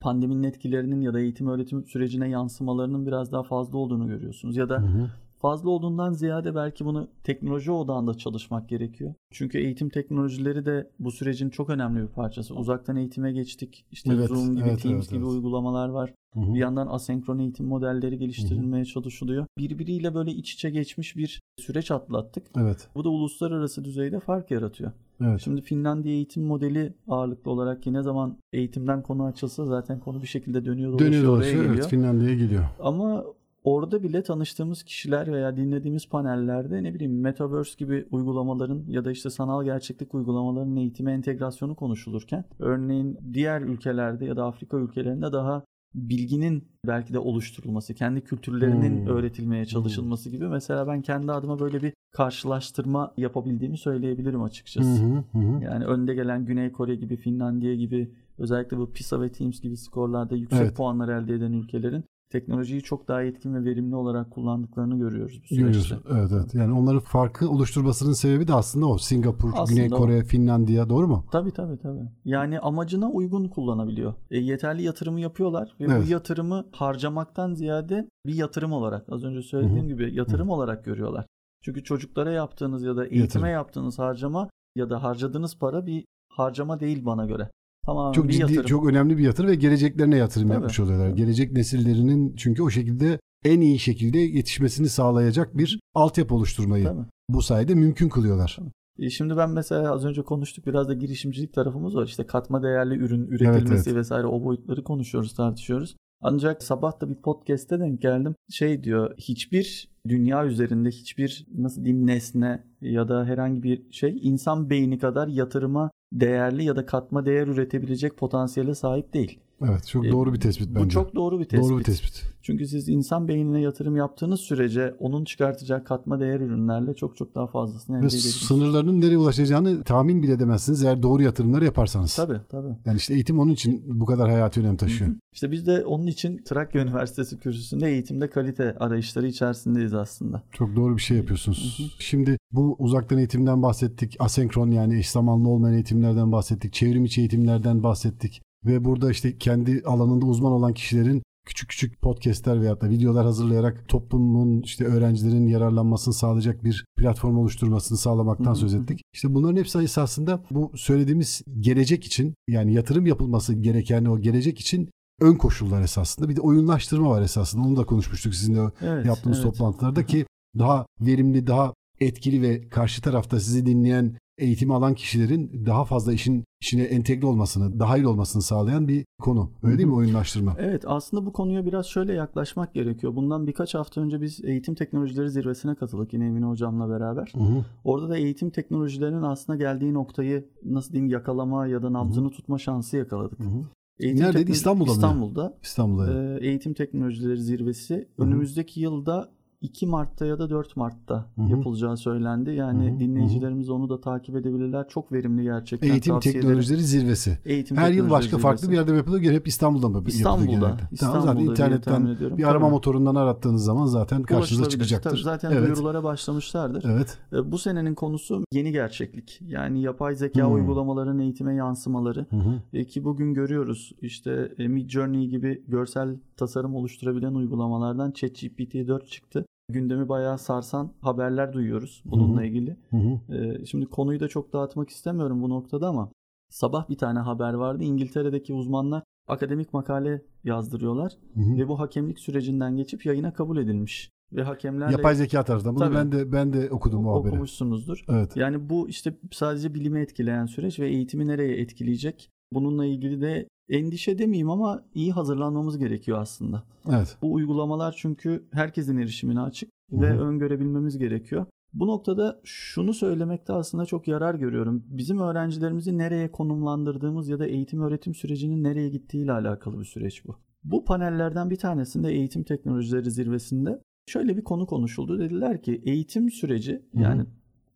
[0.01, 4.57] pandeminin etkilerinin ya da eğitim öğretim sürecine yansımalarının biraz daha fazla olduğunu görüyorsunuz.
[4.57, 5.11] Ya da hı hı
[5.42, 9.14] fazla olduğundan ziyade belki bunu teknoloji odağında çalışmak gerekiyor.
[9.33, 12.55] Çünkü eğitim teknolojileri de bu sürecin çok önemli bir parçası.
[12.55, 13.85] Uzaktan eğitime geçtik.
[13.92, 15.33] İşte evet, Zoom gibi, evet, Teams evet, gibi evet.
[15.33, 16.14] uygulamalar var.
[16.35, 16.55] Hı-hı.
[16.55, 18.92] Bir yandan asenkron eğitim modelleri geliştirilmeye Hı-hı.
[18.92, 19.46] çalışılıyor.
[19.59, 22.46] Birbiriyle böyle iç içe geçmiş bir süreç atlattık.
[22.57, 22.88] Evet.
[22.94, 24.92] Bu da uluslararası düzeyde fark yaratıyor.
[25.20, 25.40] Evet.
[25.40, 30.26] Şimdi Finlandiya eğitim modeli ağırlıklı olarak ki ne zaman eğitimden konu açılsa zaten konu bir
[30.26, 31.74] şekilde dönüyor dolaşıyor, dönüyor, dolaşıyor oraya geliyor.
[31.74, 32.64] Evet, Finlandiya'ya geliyor.
[32.81, 33.24] Ama
[33.64, 39.31] Orada bile tanıştığımız kişiler veya dinlediğimiz panellerde ne bileyim Metaverse gibi uygulamaların ya da işte
[39.31, 46.64] sanal gerçeklik uygulamalarının eğitime entegrasyonu konuşulurken örneğin diğer ülkelerde ya da Afrika ülkelerinde daha bilginin
[46.87, 49.07] belki de oluşturulması, kendi kültürlerinin hmm.
[49.07, 50.48] öğretilmeye çalışılması gibi.
[50.48, 55.03] Mesela ben kendi adıma böyle bir karşılaştırma yapabildiğimi söyleyebilirim açıkçası.
[55.03, 55.22] Hmm.
[55.33, 55.62] Hmm.
[55.62, 60.37] Yani önde gelen Güney Kore gibi, Finlandiya gibi özellikle bu PISA ve TEAMS gibi skorlarda
[60.37, 60.77] yüksek evet.
[60.77, 65.57] puanlar elde eden ülkelerin teknolojiyi çok daha etkin ve verimli olarak kullandıklarını görüyoruz bu süreçte.
[65.57, 65.92] Görüyoruz.
[66.11, 66.55] Evet evet.
[66.55, 68.99] Yani onların farkı oluşturmasının sebebi de aslında o.
[68.99, 70.25] Singapur, aslında Güney Kore, o.
[70.25, 71.25] Finlandiya doğru mu?
[71.33, 72.09] Tabii tabii tabii.
[72.25, 74.14] Yani amacına uygun kullanabiliyor.
[74.31, 76.07] E, yeterli yatırımı yapıyorlar ve evet.
[76.07, 79.88] bu yatırımı harcamaktan ziyade bir yatırım olarak az önce söylediğim Hı-hı.
[79.88, 80.55] gibi yatırım Hı-hı.
[80.55, 81.27] olarak görüyorlar.
[81.62, 83.47] Çünkü çocuklara yaptığınız ya da eğitime yatırım.
[83.47, 87.51] yaptığınız harcama ya da harcadığınız para bir harcama değil bana göre.
[87.87, 88.66] Tamamen çok ciddi, yatırım.
[88.66, 90.55] çok önemli bir yatırım ve geleceklerine yatırım Tabii.
[90.55, 91.09] yapmış oluyorlar.
[91.09, 91.21] Tabii.
[91.21, 97.07] Gelecek nesillerinin çünkü o şekilde en iyi şekilde yetişmesini sağlayacak bir altyapı oluşturmayı Tabii.
[97.29, 98.59] bu sayede mümkün kılıyorlar.
[98.99, 102.07] E şimdi ben mesela az önce konuştuk biraz da girişimcilik tarafımız var.
[102.07, 103.97] İşte katma değerli ürün üretilmesi evet, evet.
[103.97, 105.97] vesaire o boyutları konuşuyoruz, tartışıyoruz.
[106.21, 108.35] Ancak sabah da bir podcast'te denk geldim.
[108.51, 114.71] Şey diyor hiçbir dünya üzerinde hiçbir nasıl diyeyim nesne ya da herhangi bir şey insan
[114.71, 119.38] beyni kadar yatırıma değerli ya da katma değer üretebilecek potansiyele sahip değil.
[119.68, 120.85] Evet çok E, doğru bir tespit bence.
[120.85, 121.70] Bu çok doğru bir tespit.
[121.70, 122.22] Doğru bir tespit.
[122.42, 127.46] Çünkü siz insan beynine yatırım yaptığınız sürece onun çıkartacağı katma değer ürünlerle çok çok daha
[127.46, 128.35] fazlasını elde edebilirsiniz.
[128.35, 132.16] sınırlarının nereye ulaşacağını tahmin bile edemezsiniz eğer doğru yatırımları yaparsanız.
[132.16, 132.77] Tabii tabii.
[132.85, 135.11] Yani işte eğitim onun için bu kadar hayati önem taşıyor.
[135.33, 140.42] İşte biz de onun için Trakya Üniversitesi kürsüsünde eğitimde kalite arayışları içerisindeyiz aslında.
[140.53, 141.94] Çok doğru bir şey yapıyorsunuz.
[141.98, 144.16] Şimdi bu uzaktan eğitimden bahsettik.
[144.18, 146.72] Asenkron yani eş zamanlı olmayan eğitimlerden bahsettik.
[146.72, 148.42] Çevrim içi eğitimlerden bahsettik.
[148.64, 153.88] Ve burada işte kendi alanında uzman olan kişilerin küçük küçük podcastler veyahut da videolar hazırlayarak
[153.88, 159.01] toplumun işte öğrencilerin yararlanmasını sağlayacak bir platform oluşturmasını sağlamaktan Hı hı söz ettik.
[159.14, 164.90] İşte bunların hepsi esasında bu söylediğimiz gelecek için yani yatırım yapılması gereken o gelecek için
[165.20, 166.29] ön koşullar esasında.
[166.29, 167.68] Bir de oyunlaştırma var esasında.
[167.68, 169.53] Onu da konuşmuştuk sizinle Evet, yaptığımız evet.
[169.53, 170.27] toplantılarda ki
[170.59, 176.45] daha verimli, daha etkili ve karşı tarafta sizi dinleyen eğitimi alan kişilerin daha fazla işin
[176.61, 179.51] işine entegre olmasını, dahil olmasını sağlayan bir konu.
[179.62, 180.57] Öyle değil mi oyunlaştırma?
[180.59, 183.16] Evet aslında bu konuya biraz şöyle yaklaşmak gerekiyor.
[183.16, 187.33] Bundan birkaç hafta önce biz eğitim teknolojileri zirvesine katıldık yine Emine hocamla beraber.
[187.35, 187.64] Hı hı.
[187.85, 192.97] Orada da eğitim teknolojilerinin aslında geldiği noktayı nasıl diyeyim yakalama ya da nabzını tutma şansı
[192.97, 193.40] yakaladık.
[193.40, 193.64] Hı hı.
[194.01, 194.51] Eğitim Neredeydi?
[194.51, 194.95] İstanbul'da mı?
[194.95, 195.59] İstanbul'da.
[195.62, 196.38] İstanbul'da.
[196.40, 201.51] Ee, eğitim teknolojileri zirvesi önümüzdeki yılda 2 Mart'ta ya da 4 Mart'ta Hı hı.
[201.51, 202.51] yapılacağı söylendi.
[202.51, 204.88] Yani Hı hı, dinleyicilerimiz onu da takip edebilirler.
[204.88, 205.90] Çok verimli gerçekten.
[205.90, 206.33] Eğitim ederim.
[206.40, 207.38] teknolojileri zirvesi.
[207.44, 208.72] Eğitim Her yıl başka farklı zirvesi.
[208.72, 209.35] bir yerde yapılıyor?
[209.35, 210.46] Hep İstanbul'da mı yapılıyor İstanbul'da.
[210.46, 210.61] genelde?
[210.66, 212.07] Tamam, İstanbul'da zaten internetten
[212.38, 212.72] bir arama Tabii.
[212.75, 215.11] motorundan arattığınız zaman zaten karşınıza çıkacaktır.
[215.11, 215.66] Tabii zaten evet.
[215.66, 216.85] duyurulara başlamışlardır.
[216.90, 217.18] Evet.
[217.33, 219.40] E, Bu senenin konusu yeni gerçeklik.
[219.46, 220.55] Yani yapay zeka Hmm.
[220.55, 222.27] uygulamaların eğitime yansımaları.
[222.31, 222.55] Hı hı.
[222.72, 229.44] E, ki bugün görüyoruz işte e, Midjourney gibi görsel tasarım oluşturabilen uygulamalardan ChatGPT 4 çıktı.
[229.68, 232.46] Gündemi bayağı sarsan haberler duyuyoruz bununla Hı hı.
[232.46, 232.77] ilgili.
[232.90, 233.35] Hı hı.
[233.35, 236.12] E, şimdi konuyu da çok dağıtmak istemiyorum bu noktada ama
[236.51, 237.85] sabah bir tane haber vardı.
[237.85, 241.57] İngiltere'deki uzmanlar akademik makale yazdırıyorlar Hı hı.
[241.59, 244.11] ve bu hakemlik sürecinden geçip yayına kabul edilmiş.
[244.33, 245.75] Ve hakemlerle Yapay zeka tarafından.
[245.77, 245.94] Bunu Tabii.
[245.94, 247.31] ben de ben de okudum o haberi.
[247.33, 248.05] okumuşsunuzdur.
[248.09, 248.37] Evet.
[248.37, 252.31] Yani bu işte sadece bilimi etkileyen süreç ve eğitimi nereye etkileyecek?
[252.55, 256.62] Bununla ilgili de endişe demeyeyim ama iyi hazırlanmamız gerekiyor aslında.
[256.91, 257.17] Evet.
[257.23, 260.21] Bu uygulamalar çünkü herkesin erişimine açık ve hı.
[260.21, 261.47] öngörebilmemiz gerekiyor.
[261.73, 264.85] Bu noktada şunu söylemekte aslında çok yarar görüyorum.
[264.87, 270.37] Bizim öğrencilerimizi nereye konumlandırdığımız ya da eğitim öğretim sürecinin nereye gittiğiyle alakalı bir süreç bu.
[270.65, 275.19] Bu panellerden bir tanesinde eğitim teknolojileri zirvesinde şöyle bir konu konuşuldu.
[275.19, 277.03] Dediler ki eğitim süreci Hı hı.
[277.03, 277.25] yani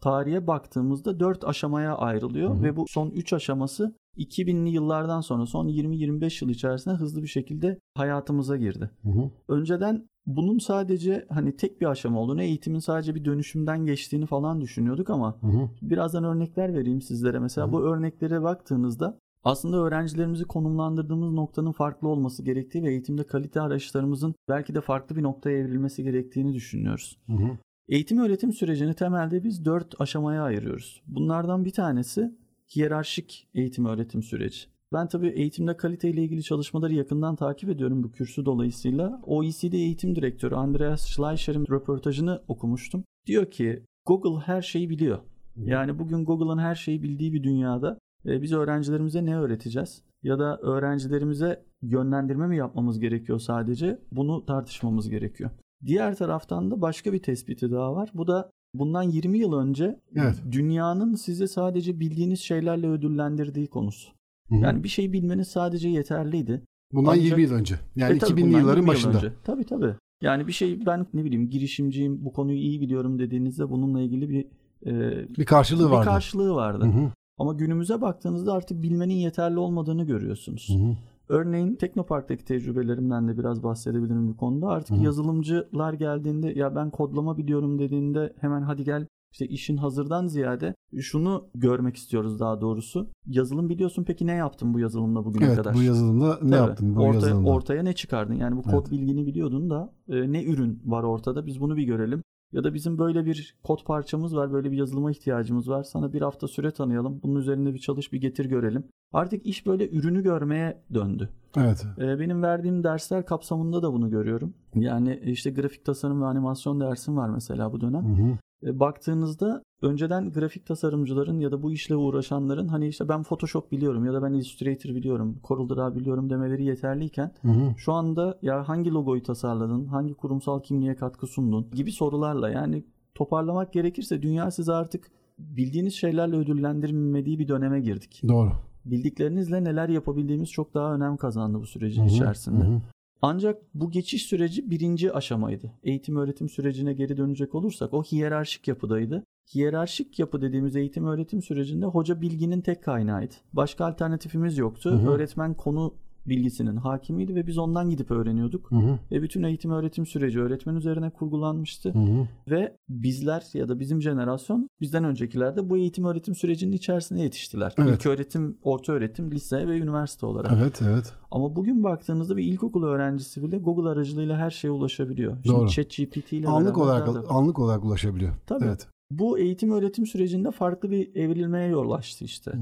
[0.01, 2.63] tarihe baktığımızda 4 aşamaya ayrılıyor Hı hı.
[2.63, 7.79] ve bu son 3 aşaması 2000'li yıllardan sonra son 20-25 yıl içerisinde hızlı bir şekilde
[7.95, 8.91] hayatımıza girdi.
[9.03, 9.31] Hı hı.
[9.49, 15.11] Önceden bunun sadece hani tek bir aşama olduğunu, eğitimin sadece bir dönüşümden geçtiğini falan düşünüyorduk
[15.11, 15.69] ama Hı hı.
[15.83, 17.39] birazdan örnekler vereyim sizlere.
[17.39, 17.73] Mesela Hı.
[17.73, 24.75] bu örneklere baktığınızda aslında öğrencilerimizi konumlandırdığımız noktanın farklı olması gerektiği ve eğitimde kalite arayışlarımızın belki
[24.75, 27.19] de farklı bir noktaya evrilmesi gerektiğini düşünüyoruz.
[27.27, 27.59] Hı hı.
[27.89, 31.03] Eğitim öğretim sürecini temelde biz dört aşamaya ayırıyoruz.
[31.07, 32.35] Bunlardan bir tanesi
[32.77, 34.59] hiyerarşik eğitim öğretim süreci.
[34.93, 39.21] Ben tabii eğitimde kalite ile ilgili çalışmaları yakından takip ediyorum bu kürsü dolayısıyla.
[39.23, 43.05] OECD Eğitim Direktörü Andreas Schleicher'in röportajını okumuştum.
[43.27, 45.19] Diyor ki Google her şeyi biliyor.
[45.57, 50.03] Yani bugün Google'ın her şeyi bildiği bir dünyada e, biz öğrencilerimize ne öğreteceğiz?
[50.23, 53.99] Ya da öğrencilerimize yönlendirme mi yapmamız gerekiyor sadece?
[54.13, 55.51] Bunu tartışmamız gerekiyor.
[55.87, 58.11] Diğer taraftan da başka bir tespiti daha var.
[58.15, 60.35] Bu da bundan 20 yıl önce Evet.
[60.53, 64.11] dünyanın sizi sadece bildiğiniz şeylerle ödüllendirdiği konusu.
[64.49, 64.59] Hı hı.
[64.61, 66.63] Yani bir şey bilmeniz sadece yeterliydi.
[66.93, 67.75] Bundan Ancak- 20 yıl önce.
[67.97, 69.17] Yani E tabii 2000'li bundan yılların 20 yıl başında.
[69.17, 69.33] önce.
[69.45, 69.95] Tabii tabii.
[70.23, 74.47] Yani bir şey ben ne bileyim girişimciyim, bu konuyu iyi biliyorum dediğinizde bununla ilgili bir
[74.87, 76.05] e, Bir karşılığı bir vardı.
[76.05, 76.85] karşılığı vardı.
[76.85, 77.13] Hı hı.
[77.39, 80.69] Ama günümüze baktığınızda artık bilmenin yeterli olmadığını görüyorsunuz.
[80.71, 80.97] Hı hı.
[81.29, 84.69] Örneğin Teknopark'taki tecrübelerimden de biraz bahsedebilirim bu konuda.
[84.69, 90.27] Artık Hı yazılımcılar geldiğinde ya ben kodlama biliyorum dediğinde hemen hadi gel işte işin hazırdan
[90.27, 93.09] ziyade şunu görmek istiyoruz daha doğrusu.
[93.27, 95.75] Yazılım biliyorsun peki ne yaptın bu yazılımla bugüne Evet kadar?
[95.75, 96.69] bu yazılımda ne Tabii.
[96.69, 97.51] yaptın bu ortaya, yazılımda?
[97.51, 98.35] ortaya ne çıkardın?
[98.35, 98.91] Yani bu kod Evet.
[98.91, 102.23] bilgini biliyordun da e, ne ürün var ortada biz bunu bir görelim.
[102.53, 105.83] Ya da bizim böyle bir kod parçamız var, böyle bir yazılıma ihtiyacımız var.
[105.83, 107.21] Sana bir hafta süre tanıyalım.
[107.23, 108.85] Bunun üzerinde bir çalış, bir getir görelim.
[109.13, 111.29] Artık iş böyle ürünü görmeye döndü.
[111.57, 111.87] Evet.
[111.99, 114.55] E, benim verdiğim dersler kapsamında da bunu görüyorum.
[114.75, 118.05] Yani işte grafik tasarım ve animasyon dersim var mesela bu dönem.
[118.05, 118.39] Hı hı.
[118.71, 124.05] E, baktığınızda önceden grafik tasarımcıların ya da bu işle uğraşanların hani işte ben Photoshop biliyorum
[124.05, 127.75] ya da ben Illustrator biliyorum, CorelDRAW biliyorum demeleri yeterliyken Hı hı.
[127.77, 132.85] şu anda ya hangi logoyu tasarladın, hangi kurumsal kimliğe katkı sundun gibi sorularla yani
[133.15, 138.23] toparlamak gerekirse dünya sizi artık bildiğiniz şeylerle ödüllendirmediği bir döneme girdik.
[138.29, 138.53] Doğru.
[138.85, 142.65] bildiklerinizle neler yapabildiğimiz çok daha önem kazandı bu sürecin içerisinde.
[142.65, 142.81] Hı hı.
[143.23, 145.73] Ancak bu geçiş süreci birinci aşamaydı.
[145.85, 149.25] Eğitim öğretim sürecine geri dönecek olursak o hiyerarşik yapıdaydı.
[149.55, 153.35] Hiyerarşik yapı dediğimiz eğitim öğretim sürecinde hoca bilginin tek kaynağıydı.
[153.53, 154.91] Başka alternatifimiz yoktu.
[154.91, 155.11] Hı hı.
[155.11, 155.95] Öğretmen konu
[156.27, 158.71] bilgisinin hakimiydi ve biz ondan gidip öğreniyorduk.
[158.71, 158.99] Hı hı.
[159.11, 161.95] Ve bütün eğitim öğretim süreci öğretmen üzerine kurgulanmıştı.
[161.95, 162.29] Hı hı.
[162.51, 167.75] Ve bizler ya da bizim jenerasyon bizden öncekiler de bu eğitim öğretim sürecinin içerisine yetiştiler.
[167.79, 167.95] Evet.
[167.95, 170.53] İlk öğretim, orta öğretim, lise ve üniversite olarak.
[170.61, 171.13] Evet, evet.
[171.31, 175.45] Ama bugün baktığınızda bir ilkokul öğrencisi bile Google aracılığıyla her şeye ulaşabiliyor.
[175.45, 175.69] Doğru.
[175.71, 178.35] Şimdi ChatGPT ile Anlık olarak da- anlık olarak ulaşabiliyor.
[178.47, 178.65] Tabii.
[178.65, 178.87] Evet.
[179.11, 182.53] Bu eğitim öğretim sürecinde farklı bir evrilmeye yol açtı işte.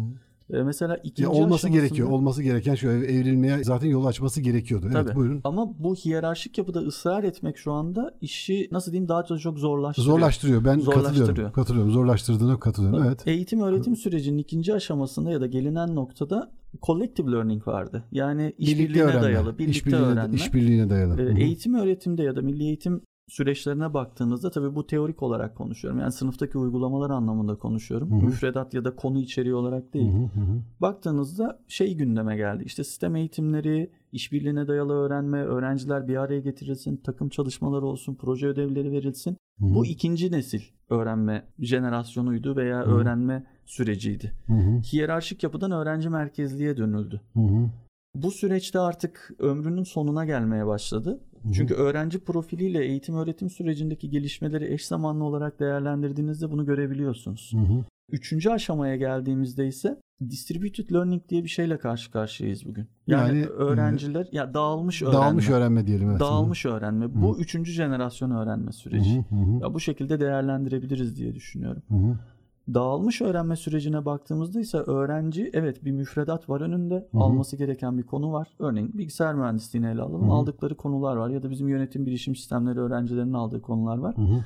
[0.53, 2.11] Ee, mesela ikinci Ya olması gerekiyor.
[2.11, 4.87] Olması gereken şu ev- evrilmeye zaten yol açması gerekiyordu.
[4.87, 5.15] Evet, Tabii.
[5.15, 5.41] buyurun.
[5.45, 10.13] Ama bu hiyerarşik yapıda ısrar etmek şu anda işi nasıl diyeyim daha çok, çok zorlaştırıyor.
[10.17, 10.65] Zorlaştırıyor.
[10.65, 11.27] Ben Zorlaştırıyor.
[11.27, 11.53] katılıyorum.
[11.53, 11.91] Katılıyorum.
[11.93, 13.03] Zorlaştırdığına katılıyorum.
[13.07, 13.23] Evet.
[13.27, 16.53] Eğitim öğretim sürecinin ikinci aşamasında ya da gelinen noktada
[16.83, 18.05] collective learning vardı.
[18.13, 20.37] Yani işbirliğine dayalı, birlikte öğrenme.
[20.37, 21.23] işbirliğine dayalı.
[21.23, 21.39] Ee, Hı hı.
[21.39, 26.01] eğitim öğretimde ya da milli eğitim süreçlerine baktığınızda tabii bu teorik olarak konuşuyorum.
[26.01, 28.11] Yani sınıftaki uygulamalar anlamında konuşuyorum.
[28.11, 28.25] Hı hı.
[28.25, 30.13] Müfredat ya da konu içeriği olarak değil.
[30.13, 30.63] hı, hı hı.
[30.81, 32.63] Baktığınızda şey gündeme geldi.
[32.67, 38.93] İşte sistem eğitimleri, işbirliğine dayalı öğrenme, öğrenciler bir araya getirilsin, takım çalışmaları olsun, proje ödevleri
[38.93, 39.37] verilsin.
[39.61, 39.75] Hı hı.
[39.75, 42.91] Bu ikinci nesil öğrenme jenerasyonuydu veya Hı hı.
[42.95, 44.33] öğrenme süreciydi.
[44.47, 47.21] Hı hı, Hiyerarşik yapıdan öğrenci merkezliğe dönüldü.
[47.35, 47.71] hı hı.
[48.15, 51.21] Bu süreçte artık ömrünün sonuna gelmeye başladı.
[51.53, 57.51] Çünkü öğrenci profiliyle eğitim öğretim sürecindeki gelişmeleri eş zamanlı olarak değerlendirdiğinizde bunu görebiliyorsunuz.
[57.55, 57.85] Hı hı.
[58.11, 62.89] Üçüncü aşamaya geldiğimizde ise distributed learning diye bir şeyle karşı karşıyayız bugün.
[63.07, 65.19] Yani, Yani, öğrenciler ya dağılmış öğrenme.
[65.19, 66.11] Dağılmış öğrenme diyelim.
[66.11, 66.21] Evet.
[66.21, 67.15] Dağılmış öğrenme.
[67.15, 69.17] Bu üçüncü jenerasyon öğrenme Hı süreci.
[69.17, 69.63] hı, hı hı.
[69.63, 71.83] Ya bu şekilde değerlendirebiliriz diye düşünüyorum.
[71.89, 72.19] Hı hı.
[72.75, 77.09] Dağılmış öğrenme sürecine baktığımızda ise öğrenci evet bir müfredat var önünde.
[77.13, 77.19] hı.
[77.19, 78.49] Alması gereken bir konu var.
[78.59, 80.23] Örneğin bilgisayar mühendisliğini ele alalım.
[80.23, 80.33] Hı hı.
[80.33, 84.17] Aldıkları konular var ya da bizim yönetim bilişim sistemleri öğrencilerinin aldığı konular var.
[84.17, 84.45] Hı hı.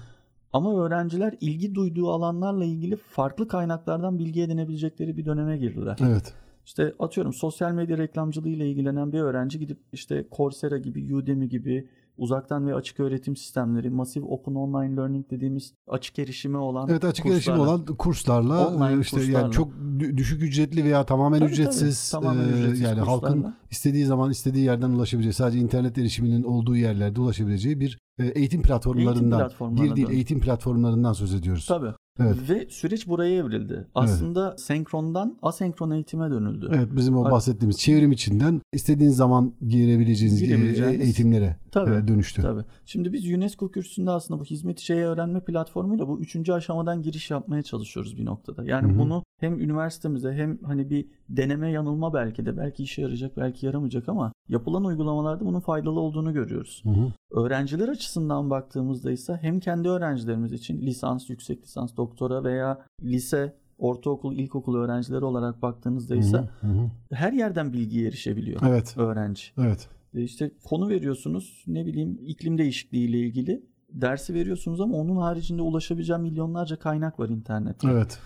[0.53, 5.99] Ama öğrenciler ilgi duyduğu alanlarla ilgili farklı kaynaklardan bilgi edinebilecekleri bir döneme girdiler.
[6.01, 6.35] Evet.
[6.67, 11.89] İşte atıyorum sosyal medya reklamcılığı ile ilgilenen bir öğrenci gidip işte Coursera gibi, Udemy gibi
[12.19, 17.27] uzaktan ve açık öğretim sistemleri, Massive Open Online Learning dediğimiz açık erişime olan Evet açık
[17.27, 19.51] erişim kurslarla- olan kurslarla Online e, işte yani kurslarla.
[19.51, 22.23] çok dü- düşük ücretli veya tamamen Tabii, ücretsiz, tabii.
[22.25, 23.55] Tamamen e, ücretsiz yani halkın kurslarla.
[23.71, 29.39] istediği zaman istediği yerden ulaşabileceği sadece internet erişiminin olduğu yerlerde ulaşabileceği bir e, eğitim platformlarından
[29.39, 31.67] platformlarına bir değil eğitim platformlarından söz ediyoruz.
[31.67, 31.93] Tabii.
[32.21, 32.37] Evet.
[32.51, 33.87] Ve süreç buraya evrildi.
[33.95, 36.71] Aslında senkrondan asenkron eğitime dönüldü.
[36.75, 41.01] Evet bizim o bahsettiğimiz çevrim içinden istediğiniz zaman girebileceğiniz e, Girebileceğiniz.
[41.01, 41.95] eğitimlere Tabii.
[41.95, 42.43] e, dönüştü.
[42.43, 42.63] Tabii.
[42.87, 47.63] Şimdi biz UNESCO kürsüsünde aslında bu hizmet içeriği öğrenme platformuyla bu üçüncü aşamadan giriş yapmaya
[47.63, 48.65] çalışıyoruz bir noktada.
[48.65, 48.99] Yani Hı hı.
[48.99, 54.09] bunu hem üniversitemize hem hani bir deneme yanılma belki de belki işe yarayacak belki yaramayacak
[54.09, 56.83] ama yapılan uygulamalarda bunun faydalı olduğunu görüyoruz.
[56.85, 57.13] Hı hı.
[57.31, 64.37] Öğrenciler açısından baktığımızda ise hem kendi öğrencilerimiz için lisans, yüksek lisans, doktora veya lise, ortaokul,
[64.37, 66.49] ilkokul öğrencileri olarak baktığınızda ise hı.
[66.61, 66.91] Hı hı.
[67.13, 68.95] her yerden bilgiye erişebiliyor Evet.
[68.97, 69.43] öğrenci.
[69.59, 69.89] Evet.
[70.15, 75.63] E İşte konu veriyorsunuz ne bileyim iklim değişikliği ile ilgili dersi veriyorsunuz ama onun haricinde
[75.63, 77.89] ulaşabileceğim milyonlarca kaynak var internette.
[77.91, 78.19] Evet.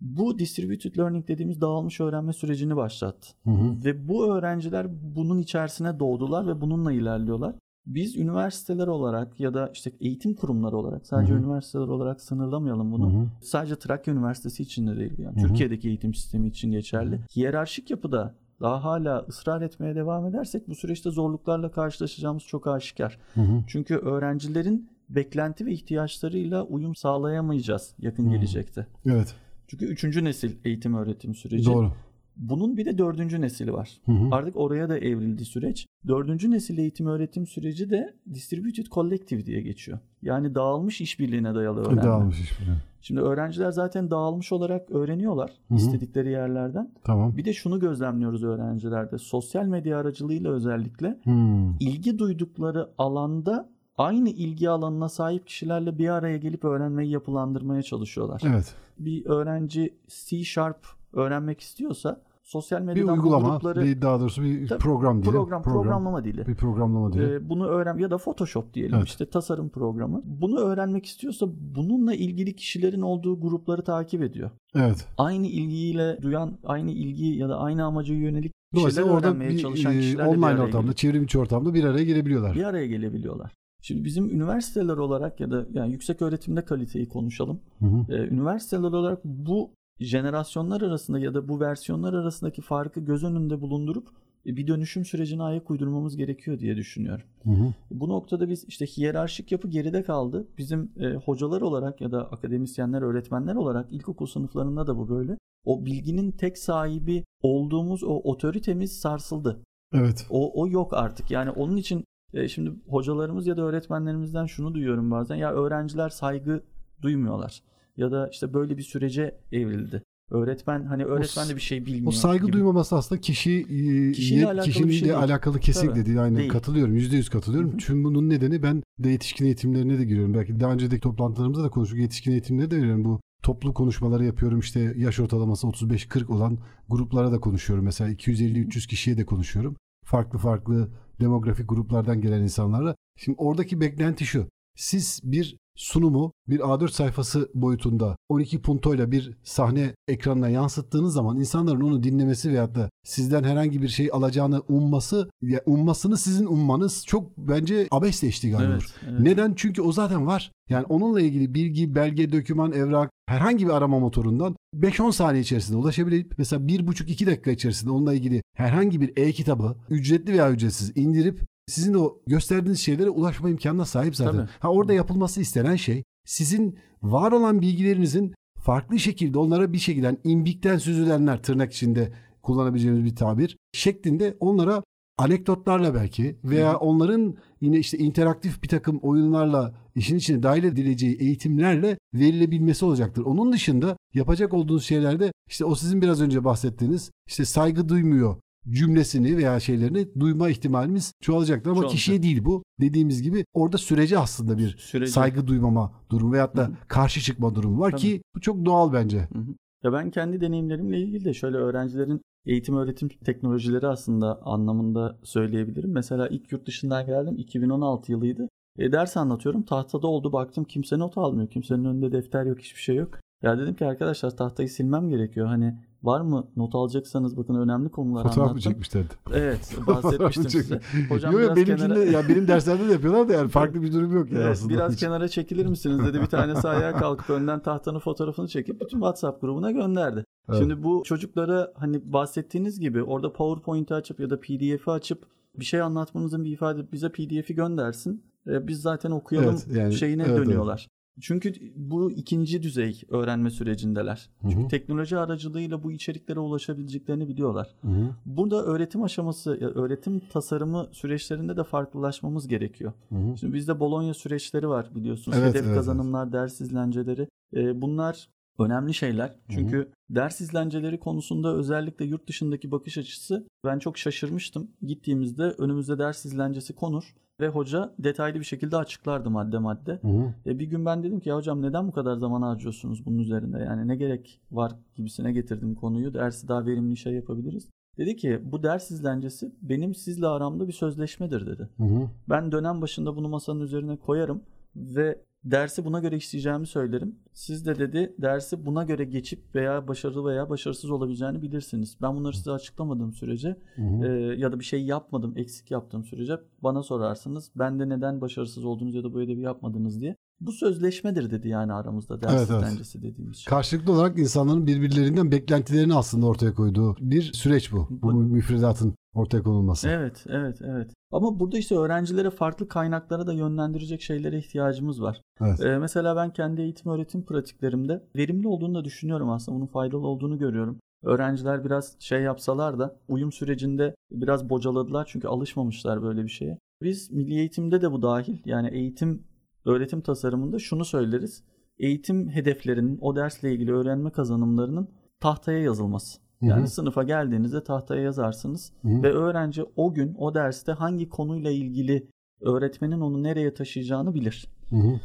[0.00, 3.28] Bu distributed learning dediğimiz dağılmış öğrenme sürecini başlattı.
[3.44, 3.84] Hı hı.
[3.84, 7.54] Ve bu öğrenciler bunun içerisine doğdular ve bununla ilerliyorlar.
[7.86, 11.40] Biz üniversiteler olarak ya da işte eğitim kurumları olarak sadece Hı hı.
[11.40, 13.12] üniversiteler olarak sınırlamayalım Hı bunu.
[13.12, 13.26] hı.
[13.42, 15.18] Sadece Trakya Üniversitesi için de değil.
[15.18, 15.48] Yani Hı hı.
[15.48, 17.20] Türkiye'deki eğitim sistemi için geçerli.
[17.36, 23.18] Hiyerarşik yapıda daha hala ısrar etmeye devam edersek bu süreçte zorluklarla karşılaşacağımız çok aşikar.
[23.34, 23.64] Hı hı.
[23.66, 28.30] Çünkü öğrencilerin beklenti ve ihtiyaçlarıyla uyum sağlayamayacağız yakın Hı.
[28.30, 28.86] gelecekte.
[29.06, 29.34] Evet.
[29.68, 31.66] Çünkü üçüncü nesil eğitim öğretim süreci.
[31.66, 31.92] Doğru.
[32.36, 33.90] Bunun bir de dördüncü nesili var.
[34.06, 34.28] Hı hı.
[34.30, 35.86] Artık oraya da evrildi süreç.
[36.08, 39.98] Dördüncü nesil eğitim öğretim süreci de distributed collective diye geçiyor.
[40.22, 42.02] Yani dağılmış işbirliğine dayalı öğrenme.
[42.02, 42.66] Dağılmış hiçbir.
[43.00, 45.78] Şimdi öğrenciler zaten dağılmış olarak öğreniyorlar Hı hı.
[45.78, 46.90] istedikleri yerlerden.
[47.04, 47.36] Tamam.
[47.36, 49.18] Bir de şunu gözlemliyoruz öğrencilerde.
[49.18, 51.70] Sosyal medya aracılığıyla özellikle Hmm.
[51.80, 58.42] ilgi duydukları alanda aynı ilgi alanına sahip kişilerle bir araya gelip öğrenmeyi yapılandırmaya çalışıyorlar.
[58.46, 58.74] Evet.
[58.98, 64.42] Bir öğrenci C Sharp öğrenmek istiyorsa sosyal Bir medyadan bu uygulama, grupları bir daha doğrusu
[64.42, 65.32] bir Tabii, program diyelim.
[65.40, 66.46] program, programlama dili.
[66.46, 67.32] Bir programlama diyelim.
[67.32, 69.08] Ee, bunu öğren ya da Photoshop diyelim Evet.
[69.08, 70.22] işte tasarım programı.
[70.24, 74.50] Bunu öğrenmek istiyorsa bununla ilgili kişilerin olduğu grupları takip ediyor.
[74.74, 75.06] evet.
[75.18, 80.00] Aynı ilgiyle duyan, aynı ilgi ya da aynı amaca yönelik Dolayısıyla orada bir çalışan e,
[80.00, 80.94] bir online araya ortamda, geliyor.
[80.94, 82.54] çevrim içi ortamda bir araya gelebiliyorlar.
[82.54, 83.52] bir araya gelebiliyorlar.
[83.82, 87.60] Şimdi bizim üniversiteler olarak ya da yani yüksek öğretimde kaliteyi konuşalım.
[87.78, 88.12] Hı hı.
[88.12, 94.08] Ee, üniversiteler olarak bu jenerasyonlar arasında ya da bu versiyonlar arasındaki farkı göz önünde bulundurup
[94.46, 97.24] e, bir dönüşüm sürecine ayak uydurmamız gerekiyor diye düşünüyorum.
[97.44, 97.74] Hı hı.
[97.90, 100.48] Bu noktada biz işte hiyerarşik yapı geride kaldı.
[100.58, 105.38] Bizim e, hocalar olarak ya da akademisyenler, öğretmenler olarak ilkokul sınıflarında da bu böyle.
[105.64, 109.62] O bilginin tek sahibi olduğumuz o otoritemiz sarsıldı.
[109.94, 110.26] Evet.
[110.30, 111.30] O, o yok artık.
[111.30, 115.36] Yani onun için e, şimdi hocalarımız ya da öğretmenlerimizden şunu duyuyorum bazen.
[115.36, 116.62] Ya öğrenciler saygı
[117.02, 117.62] duymuyorlar.
[117.96, 120.02] Ya da işte böyle bir sürece evrildi.
[120.30, 122.06] Öğretmen hani öğretmen de bir şey bilmiyor.
[122.06, 122.52] O saygı gibi.
[122.52, 125.18] duymaması aslında kişi e, Kişiyle alakalı kişinin şey de değil.
[125.18, 126.22] alakalı kesinlikle değil.
[126.22, 126.50] Aynen değil.
[126.50, 126.94] katılıyorum.
[126.94, 127.70] Yüzde yüz katılıyorum.
[127.70, 127.78] Hı-hı.
[127.78, 130.34] Tüm bunun nedeni ben de yetişkin eğitimlerine de giriyorum.
[130.34, 131.98] Belki daha önceki toplantılarımızda da konuştuk.
[131.98, 133.04] Yetişkin eğitimleri de veriyorum.
[133.04, 134.58] Bu toplu konuşmaları yapıyorum.
[134.58, 137.84] İşte yaş ortalaması 35-40 olan gruplara da konuşuyorum.
[137.84, 139.76] Mesela 250-300 kişiye de konuşuyorum.
[140.08, 140.88] Farklı farklı
[141.20, 142.96] demografik gruplardan gelen insanlarla.
[143.16, 144.48] Şimdi oradaki beklenti şu.
[144.78, 151.80] Siz bir sunumu bir A4 sayfası boyutunda 12 puntoyla bir sahne ekranına yansıttığınız zaman insanların
[151.80, 157.38] onu dinlemesi veyahut da sizden herhangi bir şey alacağını umması, ya ummasını sizin ummanız çok
[157.38, 158.94] bence abesle iştigal evet, olur.
[159.10, 159.20] Evet.
[159.20, 159.52] Neden?
[159.56, 160.52] Çünkü o zaten var.
[160.68, 166.34] Yani onunla ilgili bilgi, belge, döküman, evrak herhangi bir arama motorundan 5-10 saniye içerisinde ulaşabilip
[166.38, 172.18] mesela 1,5-2 dakika içerisinde onunla ilgili herhangi bir e-kitabı ücretli veya ücretsiz indirip sizin o
[172.26, 174.36] gösterdiğiniz şeylere ulaşma imkanına sahip zaten.
[174.36, 174.48] Tabii.
[174.60, 180.78] Ha orada yapılması istenen şey sizin var olan bilgilerinizin farklı şekilde onlara bir şekilde imbikten
[180.78, 184.82] süzülenler tırnak içinde kullanabileceğimiz bir tabir şeklinde onlara
[185.18, 191.98] anekdotlarla belki veya onların yine işte interaktif bir takım oyunlarla işin içine dahil edileceği eğitimlerle
[192.14, 193.22] verilebilmesi olacaktır.
[193.22, 198.36] Onun dışında yapacak olduğunuz şeylerde işte o sizin biraz önce bahsettiğiniz işte saygı duymuyor
[198.70, 201.96] cümlesini veya şeylerini duyma ihtimalimiz çoğalacaktır ama Çoğalacak.
[201.96, 202.62] kişiye değil bu.
[202.80, 205.12] Dediğimiz gibi orada sürece aslında bir sürece.
[205.12, 206.72] saygı duymama durumu veyahut da Hı-hı.
[206.88, 208.00] karşı çıkma durumu var Tabii.
[208.00, 209.18] ki bu çok doğal bence.
[209.18, 209.54] Hı-hı.
[209.84, 215.92] Ya ben kendi deneyimlerimle ilgili de şöyle öğrencilerin eğitim öğretim teknolojileri aslında anlamında söyleyebilirim.
[215.92, 218.48] Mesela ilk yurt dışından geldim 2016 yılıydı.
[218.78, 221.48] E, ders anlatıyorum tahtada oldu baktım kimse not almıyor.
[221.48, 223.18] Kimsenin önünde defter yok hiçbir şey yok.
[223.42, 225.46] Ya dedim ki arkadaşlar tahtayı silmem gerekiyor.
[225.46, 228.72] Hani var mı not alacaksanız bakın önemli konular Fotoğraf anlattım.
[228.72, 229.14] Fotoğraf mı çekmişlerdi?
[229.34, 230.80] Evet bahsetmiştim size.
[231.08, 231.98] Hocam yo, yo, biraz kenara...
[231.98, 234.74] ya benim derslerde de yapıyorlar da yani farklı bir durum yok yani evet, aslında.
[234.74, 239.40] Biraz kenara çekilir misiniz dedi bir tanesi ayağa kalkıp önden tahtanın fotoğrafını çekip bütün WhatsApp
[239.40, 240.24] grubuna gönderdi.
[240.48, 240.58] Evet.
[240.58, 245.26] Şimdi bu çocuklara hani bahsettiğiniz gibi orada PowerPoint'i açıp ya da PDF'i açıp
[245.58, 248.22] bir şey anlatmanızın bir ifade bize PDF'i göndersin.
[248.46, 250.88] E, biz zaten okuyalım evet, yani, şeyine evet, dönüyorlar.
[251.20, 254.30] Çünkü bu ikinci düzey öğrenme sürecindeler.
[254.42, 254.52] Hı hı.
[254.52, 257.74] Çünkü teknoloji aracılığıyla bu içeriklere ulaşabileceklerini biliyorlar.
[257.82, 258.10] Hı hı.
[258.26, 262.92] Burada öğretim aşaması, öğretim tasarımı süreçlerinde de farklılaşmamız gerekiyor.
[263.08, 263.38] Hı hı.
[263.38, 265.38] Şimdi bizde Bologna süreçleri var biliyorsunuz.
[265.40, 266.32] Evet, Hedef evet, kazanımlar, evet.
[266.32, 267.28] ders izlenceleri.
[267.54, 269.34] Bunlar önemli şeyler.
[269.48, 269.88] Çünkü hı hı.
[270.10, 274.70] ders izlenceleri konusunda özellikle yurt dışındaki bakış açısı ben çok şaşırmıştım.
[274.82, 280.00] Gittiğimizde önümüzde ders izlencesi konur ve hoca detaylı bir şekilde açıklardı madde madde.
[280.46, 283.58] E bir gün ben dedim ki ya hocam neden bu kadar zaman harcıyorsunuz bunun üzerinde?
[283.58, 286.14] Yani ne gerek var gibisine getirdim konuyu.
[286.14, 287.68] Dersi daha verimli şey yapabiliriz.
[287.98, 291.68] Dedi ki bu ders izlencesi benim sizle aramda bir sözleşmedir dedi.
[291.76, 292.08] Hı hı.
[292.28, 294.42] Ben dönem başında bunu masanın üzerine koyarım
[294.76, 295.18] ve
[295.50, 297.16] dersi buna göre işleyeceğimi söylerim.
[297.32, 301.96] Siz de dedi dersi buna göre geçip veya başarılı veya başarısız olabileceğini bilirsiniz.
[302.02, 303.56] Ben bunları size açıklamadığım sürece
[304.04, 304.08] E,
[304.38, 307.50] ya da bir şey yapmadım, eksik yaptığım sürece bana sorarsınız.
[307.56, 310.16] Ben de neden başarısız oldunuz ya da bu ödevi yapmadınız diye.
[310.40, 312.94] Bu sözleşmedir dedi yani aramızda ders evet, evet.
[312.94, 313.50] dediğimiz şey.
[313.50, 317.86] Karşılıklı olarak insanların birbirlerinden beklentilerini aslında ortaya koyduğu bir süreç bu.
[317.90, 319.88] Bu, bu müfredatın ortaya konulması.
[319.88, 320.90] Evet, evet, evet.
[321.12, 325.22] Ama burada işte öğrencilere farklı kaynaklara da yönlendirecek şeylere ihtiyacımız var.
[325.40, 325.60] Evet.
[325.60, 329.58] Ee, mesela ben kendi eğitim öğretim pratiklerimde verimli olduğunu da düşünüyorum aslında.
[329.58, 330.78] Bunun faydalı olduğunu görüyorum.
[331.02, 336.58] Öğrenciler biraz şey yapsalar da uyum sürecinde biraz bocaladılar çünkü alışmamışlar böyle bir şeye.
[336.82, 338.38] Biz milli eğitimde de bu dahil.
[338.44, 339.22] Yani eğitim
[339.64, 341.44] öğretim tasarımında şunu söyleriz.
[341.78, 344.88] Eğitim hedeflerinin o dersle ilgili öğrenme kazanımlarının
[345.20, 346.18] tahtaya yazılması.
[346.40, 346.68] Yani Hı-hı.
[346.68, 349.02] sınıfa geldiğinizde tahtaya yazarsınız Hı-hı.
[349.02, 352.08] ve öğrenci o gün o derste hangi konuyla ilgili
[352.40, 354.48] öğretmenin onu nereye taşıyacağını bilir.
[354.70, 355.00] Hı-hı.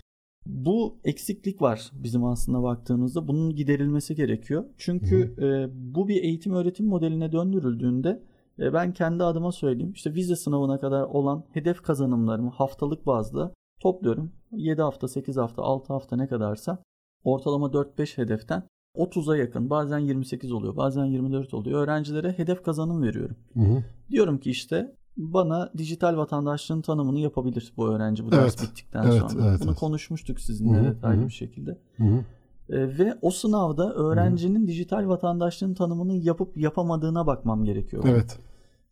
[0.45, 3.27] Bu eksiklik var bizim aslında baktığımızda.
[3.27, 4.65] Bunun giderilmesi gerekiyor.
[4.77, 8.23] Çünkü e, bu bir eğitim öğretim modeline döndürüldüğünde
[8.59, 9.91] e, ben kendi adıma söyleyeyim.
[9.95, 13.53] İşte vize sınavına kadar olan hedef kazanımlarımı haftalık bazda
[13.83, 14.31] topluyorum.
[14.51, 16.77] 7 hafta, 8 hafta, 6 hafta ne kadarsa
[17.23, 18.63] ortalama 4-5 hedeften
[18.97, 23.35] 30'a yakın bazen 28 oluyor bazen 24 oluyor öğrencilere hedef kazanım veriyorum.
[23.53, 23.83] Hı hı.
[24.09, 28.43] Diyorum ki işte bana dijital vatandaşlığın tanımını yapabilir bu öğrenci bu evet.
[28.43, 29.47] ders bittikten evet, sonra.
[29.49, 29.79] Evet, Bunu evet.
[29.79, 31.27] konuşmuştuk sizinle hı hı, detaylı hı.
[31.27, 31.77] bir şekilde.
[31.97, 32.23] Hı hı.
[32.69, 34.67] E, ve o sınavda öğrencinin Hı-hı.
[34.67, 38.03] dijital vatandaşlığın tanımını yapıp yapamadığına bakmam gerekiyor.
[38.07, 38.39] Evet.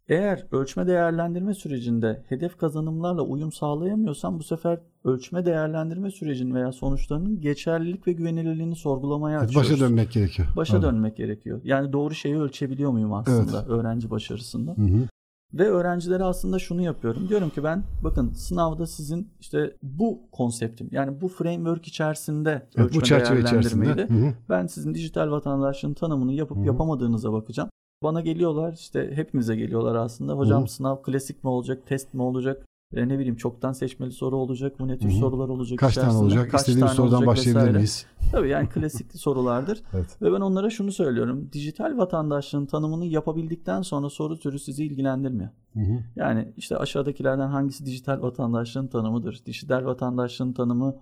[0.09, 7.41] Eğer ölçme değerlendirme sürecinde hedef kazanımlarla uyum sağlayamıyorsam bu sefer ölçme değerlendirme sürecinin veya sonuçlarının
[7.41, 9.71] geçerlilik ve güvenilirliğini sorgulamaya evet, açıyoruz.
[9.71, 10.47] Başa dönmek gerekiyor.
[10.55, 10.85] Başa evet.
[10.85, 11.61] dönmek gerekiyor.
[11.63, 13.69] Yani doğru şeyi ölçebiliyor muyum aslında evet.
[13.69, 14.71] öğrenci başarısında?
[14.71, 15.07] Hı hı.
[15.53, 17.29] Ve öğrencilere aslında şunu yapıyorum.
[17.29, 23.01] Diyorum ki ben bakın sınavda sizin işte bu konseptim yani bu framework içerisinde evet, ölçme
[23.01, 26.65] bu çerçeve değerlendirmeyi ben sizin dijital vatandaşlığın tanımını yapıp Hı-hı.
[26.65, 27.69] yapamadığınıza bakacağım.
[28.03, 30.33] Bana geliyorlar işte hepimize geliyorlar aslında.
[30.33, 30.71] Hocam Hı-hı.
[30.71, 32.65] sınav klasik mi olacak, test mi olacak?
[32.93, 34.87] E, ne bileyim çoktan seçmeli soru olacak mı?
[34.87, 35.17] Ne tür Hı-hı.
[35.17, 35.79] sorular olacak?
[35.79, 36.51] Kaç tane olacak?
[36.51, 37.77] Kaç İstediğimiz tane sorudan başlayabilir vesaire.
[37.77, 38.05] miyiz?
[38.31, 39.81] Tabii yani klasik sorulardır.
[39.93, 40.21] evet.
[40.21, 41.49] Ve ben onlara şunu söylüyorum.
[41.53, 45.49] Dijital vatandaşlığın tanımını yapabildikten sonra soru türü sizi ilgilendirmiyor.
[45.73, 45.99] Hı-hı.
[46.15, 49.41] Yani işte aşağıdakilerden hangisi dijital vatandaşlığın tanımıdır?
[49.45, 50.95] Dijital vatandaşlığın tanımı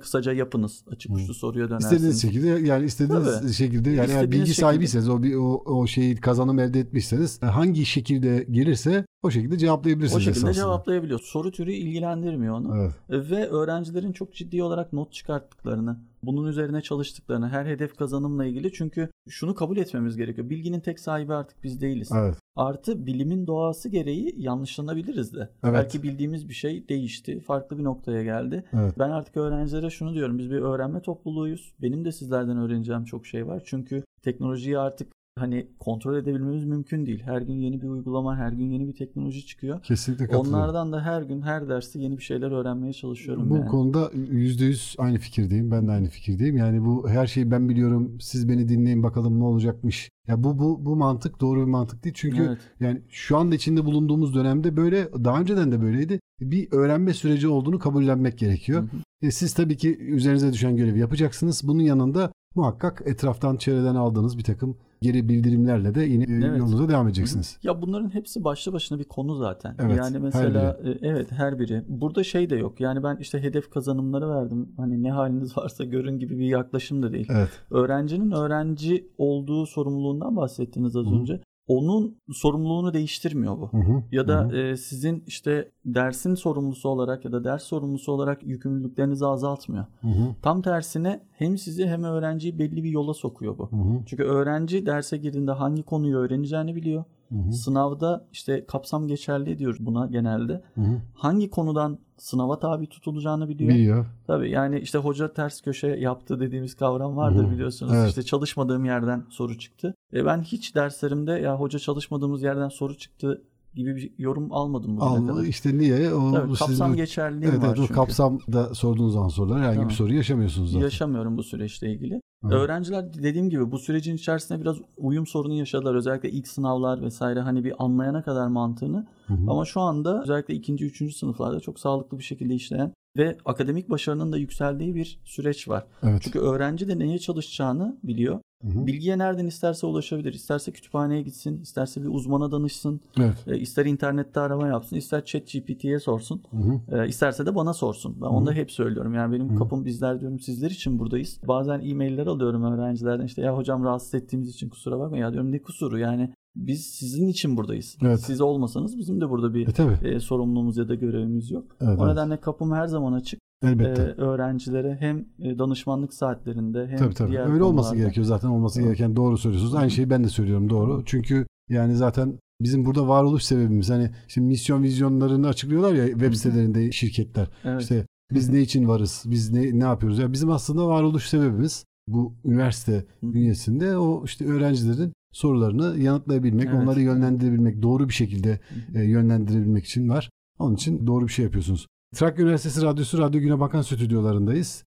[0.00, 0.84] kısaca yapınız.
[0.90, 1.92] Açık uçlu soruya dönersiniz.
[1.92, 3.52] İstediğiniz şekilde yani istediğiniz Tabii.
[3.52, 4.54] şekilde yani eğer bilgi şekilde.
[4.54, 10.16] sahibiyseniz o, o o şeyi kazanım elde etmişseniz hangi şekilde gelirse o şekilde cevaplayabilirsiniz.
[10.16, 10.52] O şekilde esasında.
[10.52, 11.20] cevaplayabiliyor.
[11.20, 12.76] Soru türü ilgilendirmiyor onu.
[12.76, 13.30] Evet.
[13.30, 19.08] Ve öğrencilerin çok ciddi olarak not çıkarttıklarını, bunun üzerine çalıştıklarını, her hedef kazanımla ilgili çünkü
[19.28, 20.50] şunu kabul etmemiz gerekiyor.
[20.50, 22.10] Bilginin tek sahibi artık biz değiliz.
[22.14, 22.34] Evet.
[22.56, 25.48] Artı bilimin doğası gereği yanlışlanabiliriz de.
[25.64, 25.74] Evet.
[25.74, 28.64] Belki bildiğimiz bir şey değişti, farklı bir noktaya geldi.
[28.72, 28.94] Evet.
[28.98, 30.38] Ben artık öğrencilere şunu diyorum.
[30.38, 31.74] Biz bir öğrenme topluluğuyuz.
[31.82, 33.62] Benim de sizlerden öğreneceğim çok şey var.
[33.66, 37.22] Çünkü teknolojiyi artık hani kontrol edebilmemiz mümkün değil.
[37.22, 39.82] Her gün yeni bir uygulama, her gün yeni bir teknoloji çıkıyor.
[39.82, 40.54] Kesinlikle katılıyorum.
[40.54, 43.50] Onlardan da her gün, her derste yeni bir şeyler öğrenmeye çalışıyorum.
[43.50, 43.66] Bu yani.
[43.66, 45.70] konuda %100 aynı fikirdeyim.
[45.70, 46.56] Ben de aynı fikirdeyim.
[46.56, 48.18] Yani bu her şeyi ben biliyorum.
[48.20, 50.10] Siz beni dinleyin bakalım ne olacakmış.
[50.28, 52.14] Ya bu bu bu mantık doğru bir mantık değil.
[52.18, 52.58] Çünkü evet.
[52.80, 56.20] yani şu anda içinde bulunduğumuz dönemde böyle daha önceden de böyleydi.
[56.40, 58.82] Bir öğrenme süreci olduğunu kabullenmek gerekiyor.
[58.82, 59.26] Hı hı.
[59.26, 61.68] E siz tabii ki üzerinize düşen görevi yapacaksınız.
[61.68, 66.58] Bunun yanında muhakkak etraftan çevreden aldığınız bir takım geri bildirimlerle de yine e, evet.
[66.58, 67.58] yolunuza devam edeceksiniz.
[67.62, 69.76] Ya bunların hepsi başlı başına bir konu zaten.
[69.78, 70.90] Evet, yani mesela her biri.
[70.90, 71.84] E, evet her biri.
[71.88, 72.80] Burada şey de yok.
[72.80, 74.68] Yani ben işte hedef kazanımları verdim.
[74.76, 77.28] Hani ne haliniz varsa görün gibi bir yaklaşım da değil.
[77.30, 77.50] Evet.
[77.70, 81.10] Öğrencinin öğrenci olduğu sorumluluğundan bahsettiniz az Hı.
[81.10, 83.72] önce onun sorumluluğunu değiştirmiyor bu.
[83.72, 84.56] Hı hı, ya da hı.
[84.56, 89.84] E, sizin işte dersin sorumlusu olarak ya da ders sorumlusu olarak yükümlülüklerinizi azaltmıyor.
[90.00, 90.34] Hı hı.
[90.42, 93.72] Tam tersine hem sizi hem öğrenciyi belli bir yola sokuyor bu.
[93.72, 94.02] Hı hı.
[94.06, 97.04] Çünkü öğrenci derse girdiğinde hangi konuyu öğreneceğini biliyor.
[97.28, 97.52] Hı hı.
[97.52, 100.62] Sınavda işte kapsam geçerli diyoruz buna genelde.
[100.74, 101.00] Hı hı.
[101.14, 103.70] Hangi konudan sınava tabi tutulacağını biliyor.
[103.70, 104.06] Biliyor.
[104.26, 107.52] Tabii yani işte hoca ters köşe yaptı dediğimiz kavram vardır hı hı.
[107.52, 107.92] biliyorsunuz.
[107.94, 108.08] Evet.
[108.08, 109.94] İşte çalışmadığım yerden soru çıktı.
[110.14, 113.42] E ben hiç derslerimde ya hoca çalışmadığımız yerden soru çıktı
[113.74, 115.44] gibi bir yorum almadım bugüne Al, kadar.
[115.44, 116.14] İşte niye?
[116.14, 117.94] O, Tabii, kapsam sizin, geçerliliği evet, var evet, çünkü.
[117.94, 119.88] Kapsamda sorduğunuz zaman sorular herhangi tamam.
[119.88, 120.84] bir soru yaşamıyorsunuz zaten.
[120.84, 122.20] Yaşamıyorum bu süreçle ilgili.
[122.44, 122.54] Hı.
[122.54, 125.94] Öğrenciler dediğim gibi bu sürecin içerisinde biraz uyum sorunu yaşadılar.
[125.94, 129.06] Özellikle ilk sınavlar vesaire hani bir anlayana kadar mantığını.
[129.26, 129.50] Hı hı.
[129.50, 134.32] Ama şu anda özellikle ikinci, üçüncü sınıflarda çok sağlıklı bir şekilde işleyen ve akademik başarının
[134.32, 135.86] da yükseldiği bir süreç var.
[136.02, 136.22] Evet.
[136.22, 138.40] Çünkü öğrenci de neye çalışacağını biliyor.
[138.62, 140.32] Hı Bilgiye nereden isterse ulaşabilir.
[140.32, 143.34] İsterse kütüphaneye gitsin, isterse bir uzmana danışsın, evet.
[143.46, 148.16] e, ister internette arama yapsın, ister chat GPT'ye sorsun, hı E, isterse de bana sorsun.
[148.20, 149.14] Ben hı onu da hep söylüyorum.
[149.14, 151.40] Yani benim hı kapım bizler diyorum sizler için buradayız.
[151.48, 155.62] Bazen e-mailler alıyorum öğrencilerden işte ya hocam rahatsız ettiğimiz için kusura bakma ya diyorum ne
[155.62, 157.96] kusuru yani biz sizin için buradayız.
[158.02, 158.20] Evet.
[158.20, 159.68] Siz olmasanız bizim de burada bir
[160.04, 161.76] e, e, sorumluluğumuz ya da görevimiz yok.
[161.80, 163.40] Evet, o nedenle kapım her zaman açık.
[163.62, 164.02] Elbette.
[164.02, 167.30] E, öğrencilere hem e, danışmanlık saatlerinde hem tabii, tabii.
[167.30, 167.66] diğer Öyle konularda.
[167.66, 168.88] olması gerekiyor zaten olması evet.
[168.88, 169.74] gereken doğru söylüyorsunuz.
[169.74, 171.02] Aynı şeyi ben de söylüyorum doğru.
[171.06, 176.92] Çünkü yani zaten bizim burada varoluş sebebimiz hani şimdi misyon vizyonlarını açıklıyorlar ya web sitelerinde
[176.92, 177.48] şirketler.
[177.64, 177.82] Evet.
[177.82, 179.22] İşte biz ne için varız?
[179.26, 180.18] Biz ne ne yapıyoruz?
[180.18, 186.82] Ya bizim aslında varoluş sebebimiz bu üniversite bünyesinde o işte öğrencilerin sorularını yanıtlayabilmek, evet.
[186.82, 188.60] onları yönlendirebilmek, doğru bir şekilde
[188.94, 190.30] e, yönlendirebilmek için var.
[190.58, 191.86] Onun için doğru bir şey yapıyorsunuz.
[192.14, 194.84] Trakya Üniversitesi Radyosu Radyo Güne Bakan stüdyolarındayız.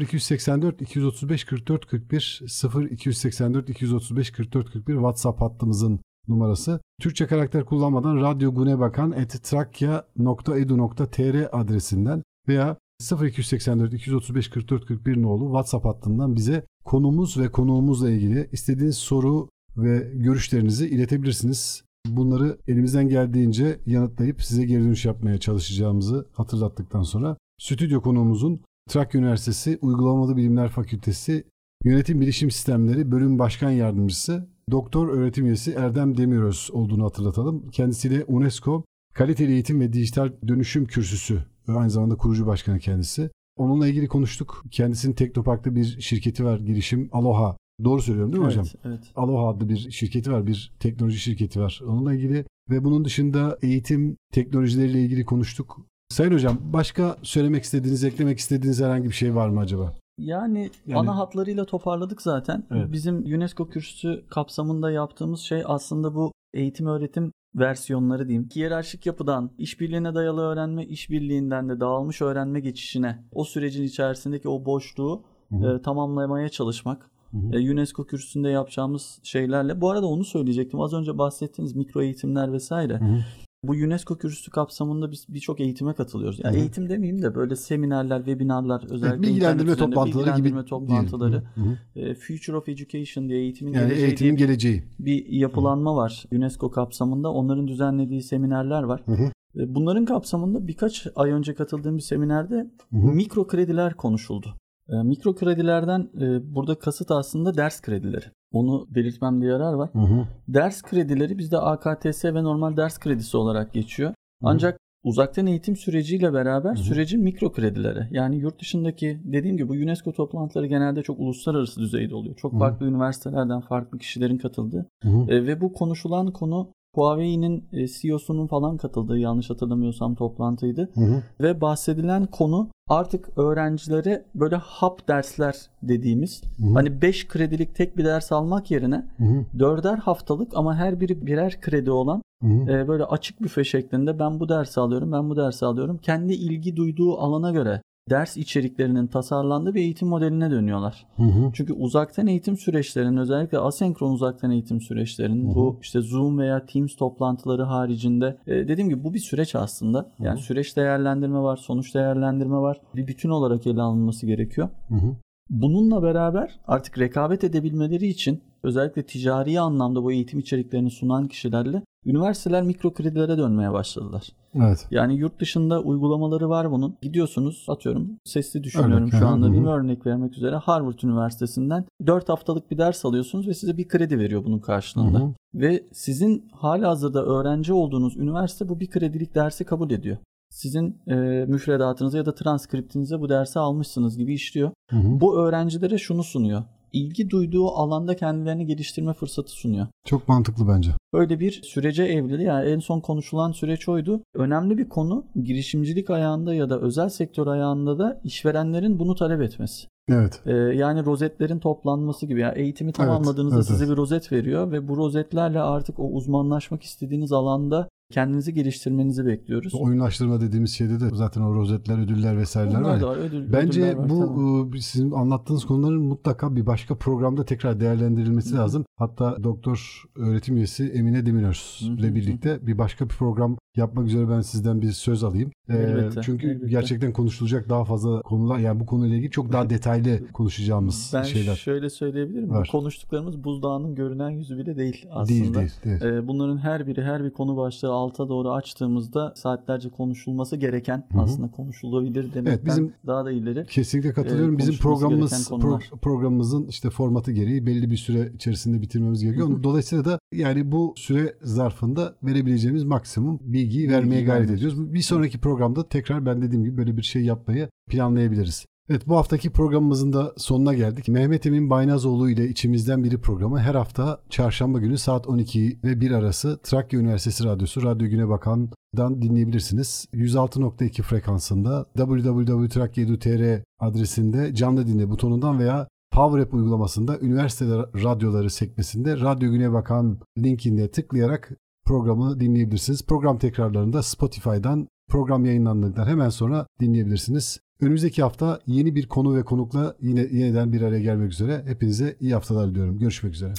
[0.00, 2.42] 0284 235 44 41
[2.90, 6.80] 0284 235 44 41 WhatsApp hattımızın numarası.
[7.00, 12.76] Türkçe karakter kullanmadan Radyo Güne Bakan trakya.edu.tr adresinden veya
[13.22, 20.12] 0284 235 44 41 nolu WhatsApp hattından bize konumuz ve konuğumuzla ilgili istediğiniz soru ve
[20.14, 21.82] görüşlerinizi iletebilirsiniz.
[22.06, 29.78] Bunları elimizden geldiğince yanıtlayıp size geri dönüş yapmaya çalışacağımızı hatırlattıktan sonra stüdyo konuğumuzun Trakya Üniversitesi
[29.82, 31.44] Uygulamalı Bilimler Fakültesi
[31.84, 37.70] Yönetim Bilişim Sistemleri Bölüm Başkan Yardımcısı Doktor Öğretim Üyesi Erdem Demiröz olduğunu hatırlatalım.
[37.70, 43.30] Kendisiyle UNESCO Kaliteli Eğitim ve Dijital Dönüşüm Kürsüsü aynı zamanda kurucu başkanı kendisi.
[43.56, 44.64] Onunla ilgili konuştuk.
[44.70, 47.56] Kendisinin Teknopark'ta bir şirketi var, girişim Aloha.
[47.84, 48.80] Doğru söylüyorum değil mi evet, hocam?
[48.84, 49.00] Evet.
[49.16, 51.80] Aloha adlı bir şirketi var, bir teknoloji şirketi var.
[51.86, 55.78] Onunla ilgili ve bunun dışında eğitim teknolojileriyle ilgili konuştuk.
[56.08, 59.94] Sayın hocam başka söylemek istediğiniz, eklemek istediğiniz herhangi bir şey var mı acaba?
[60.18, 62.64] Yani, Yani- ana hatlarıyla toparladık zaten.
[62.70, 62.92] Evet.
[62.92, 68.48] Bizim UNESCO kürsüsü kapsamında yaptığımız şey aslında bu eğitim öğretim versiyonları diyeyim.
[68.56, 75.24] Hiyerarşik yapıdan işbirliğine dayalı öğrenme, işbirliğinden de dağılmış öğrenme geçişine, o sürecin içerisindeki o boşluğu
[75.48, 75.76] Hı hı.
[75.76, 77.10] e, tamamlamaya çalışmak.
[77.42, 77.60] Hı hı.
[77.62, 79.80] E, UNESCO kürsüsünde yapacağımız şeylerle.
[79.80, 80.80] Bu arada onu söyleyecektim.
[80.80, 83.00] Az önce bahsettiğiniz mikro eğitimler vesaire.
[83.00, 83.18] Hı hı.
[83.64, 86.40] Bu UNESCO kürsüsü kapsamında biz birçok eğitime katılıyoruz.
[86.44, 86.60] Yani Hı hı.
[86.62, 91.30] eğitim demeyeyim de böyle seminerler, webinarlar, özellikle bilgilendirme toplantıları gibi bilgilendirme toplantıları.
[91.56, 91.76] diyelim.
[91.94, 92.00] Hı hı.
[92.10, 94.82] E, Future of Education diye eğitimin Yani geleceği eğitimin geleceği.
[94.98, 97.32] bir yapılanma var UNESCO kapsamında.
[97.32, 99.02] Onların düzenlediği seminerler var.
[99.06, 99.22] Hı hı.
[99.56, 102.54] E, Bunların kapsamında birkaç ay önce katıldığım bir seminerde
[102.90, 103.06] Hı hı.
[103.12, 104.54] mikro krediler konuşuldu.
[104.88, 108.24] E, Mikro kredilerden e, burada kasıt aslında ders kredileri.
[108.52, 109.90] Onu belirtmemde yarar var.
[109.92, 110.26] Hı hı.
[110.48, 114.10] Ders kredileri bizde AKTS ve normal ders kredisi olarak geçiyor.
[114.10, 114.14] hı.
[114.42, 116.76] Ancak uzaktan eğitim süreciyle beraber hı.
[116.76, 122.14] sürecin mikro kredileri yani yurt dışındaki dediğim gibi bu UNESCO toplantıları genelde çok uluslararası düzeyde
[122.14, 122.36] oluyor.
[122.36, 122.60] Çok Hı hı.
[122.60, 125.32] farklı üniversitelerden farklı kişilerin katıldığı Hı hı.
[125.32, 130.90] E, ve bu konuşulan konu Huawei'nin e, CEO'sunun falan katıldığı yanlış hatırlamıyorsam toplantıydı.
[130.94, 131.22] Hı hı.
[131.40, 136.74] Ve bahsedilen konu artık öğrencilere böyle hap dersler dediğimiz Hı hı.
[136.74, 139.44] hani 5 kredilik tek bir ders almak yerine Hı hı.
[139.58, 144.48] dörder haftalık ama her biri birer kredi olan e, böyle açık büfe şeklinde ben bu
[144.48, 145.98] dersi alıyorum ben bu dersi alıyorum.
[145.98, 151.06] Kendi ilgi duyduğu alana göre ders içeriklerinin tasarlandığı bir eğitim modeline dönüyorlar.
[151.16, 151.50] Hı hı.
[151.52, 155.54] Çünkü uzaktan eğitim süreçlerinin özellikle asenkron uzaktan eğitim süreçlerinin Hı hı.
[155.54, 160.10] bu işte Zoom veya Teams toplantıları haricinde e, dediğim gibi bu bir süreç aslında.
[160.18, 160.44] Yani Hı hı.
[160.44, 162.80] süreç değerlendirme var, sonuç değerlendirme var.
[162.94, 164.68] Bir bütün olarak ele alınması gerekiyor.
[164.88, 165.16] Hı hı.
[165.50, 172.62] Bununla beraber artık rekabet edebilmeleri için özellikle ticari anlamda bu eğitim içeriklerini sunan kişilerle üniversiteler
[172.62, 174.28] mikro kredilere dönmeye başladılar.
[174.54, 174.86] Evet.
[174.90, 176.96] Yani yurt dışında uygulamaları var bunun.
[177.02, 182.28] Gidiyorsunuz atıyorum sesli düşünüyorum Örnek, şu anda değil mi örnek vermek üzere Harvard Üniversitesi'nden 4
[182.28, 185.18] haftalık bir ders alıyorsunuz ve size bir kredi veriyor bunun karşılığında.
[185.18, 185.32] Hı hı.
[185.54, 190.16] Ve sizin hala hazırda öğrenci olduğunuz üniversite bu bir kredilik dersi kabul ediyor.
[190.50, 191.14] Sizin e,
[191.48, 194.70] müfredatınıza ya da transkriptinize bu dersi almışsınız gibi işliyor.
[194.90, 195.20] Hı hı.
[195.20, 196.62] Bu öğrencilere şunu sunuyor.
[196.96, 199.86] İlgi duyduğu alanda kendilerini geliştirme fırsatı sunuyor.
[200.04, 200.90] Çok mantıklı bence.
[201.12, 202.42] Böyle bir sürece evrildi.
[202.42, 204.22] Yani en son konuşulan süreç oydu.
[204.34, 209.88] Önemli bir konu girişimcilik ayağında ya da özel sektör ayağında da işverenlerin bunu talep etmesi.
[210.08, 210.40] Evet.
[210.46, 212.40] Ee, yani rozetlerin toplanması gibi.
[212.40, 213.92] Yani eğitimi tamamladığınızda evet, size evet.
[213.92, 219.74] bir rozet veriyor ve bu rozetlerle artık o uzmanlaşmak istediğiniz alanda kendinizi geliştirmenizi bekliyoruz.
[219.74, 223.00] Oyunlaştırma dediğimiz şeyde de zaten o rozetler, ödüller vesaireler Bunlar var.
[223.00, 223.06] ya.
[223.06, 223.16] var.
[223.16, 224.78] Ödül, ödüller Bence var, bu tabii.
[224.78, 228.60] e, sizin anlattığınız konuların mutlaka bir başka programda tekrar değerlendirilmesi Hı hı.
[228.60, 228.84] lazım.
[228.96, 234.40] Hatta doktor öğretim üyesi Emine Demiröz ile birlikte bir başka bir program yapmak üzere ben
[234.40, 235.50] sizden bir söz alayım.
[235.68, 236.68] E, Elbette, çünkü elbette.
[236.68, 241.54] gerçekten konuşulacak daha fazla konular yani bu konuyla ilgili çok daha detaylı konuşacağımız ben şeyler.
[241.54, 242.50] şöyle söyleyebilirim.
[242.50, 242.68] Var.
[242.68, 245.28] Bu konuştuklarımız buzdağının görünen yüzü bile değil aslında.
[245.28, 245.70] Değil değil.
[245.84, 246.02] değil.
[246.02, 251.18] Ee, Bunların her biri her bir konu başlığı alta doğru açtığımızda saatlerce konuşulması gereken Hı
[251.18, 251.22] hı.
[251.22, 253.66] aslında konuşulabilir demekten Evet, bizim- daha da ileri.
[253.66, 254.54] Kesinlikle katılıyorum.
[254.54, 259.48] e, Bizim programımız pro- programımızın işte formatı gereği belli bir süre içerisinde bitirmemiz gerekiyor.
[259.48, 259.62] Hı hı.
[259.62, 264.94] Dolayısıyla da yani bu süre zarfında verebileceğimiz maksimum bilgiyi vermeye gayret ediyoruz.
[264.94, 268.66] Bir sonraki programda tekrar ben dediğim gibi böyle bir şey yapmayı planlayabiliriz.
[268.90, 271.08] Evet bu haftaki programımızın da sonuna geldik.
[271.08, 276.10] Mehmet Emin Baynazoğlu ile içimizden biri programı her hafta çarşamba günü saat 12 ve 1
[276.10, 280.06] arası Trakya Üniversitesi Radyosu Radyo Güne Bakan'dan dinleyebilirsiniz.
[280.12, 287.64] 106.2 frekansında www.trakya.tr adresinde canlı dinle butonundan veya Power App uygulamasında üniversite
[288.04, 291.50] radyoları sekmesinde Radyo Güne Bakan linkine tıklayarak
[291.86, 293.06] programı dinleyebilirsiniz.
[293.06, 297.58] Program tekrarlarında Spotify'dan program yayınlandıktan hemen sonra dinleyebilirsiniz.
[297.80, 301.62] Önümüzdeki hafta yeni bir konu ve konukla yine yeniden bir araya gelmek üzere.
[301.66, 302.98] Hepinize iyi haftalar diliyorum.
[302.98, 303.54] Görüşmek üzere.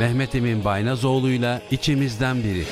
[0.00, 2.64] Mehmet Emin Baynazoğlu'yla içimizden biri.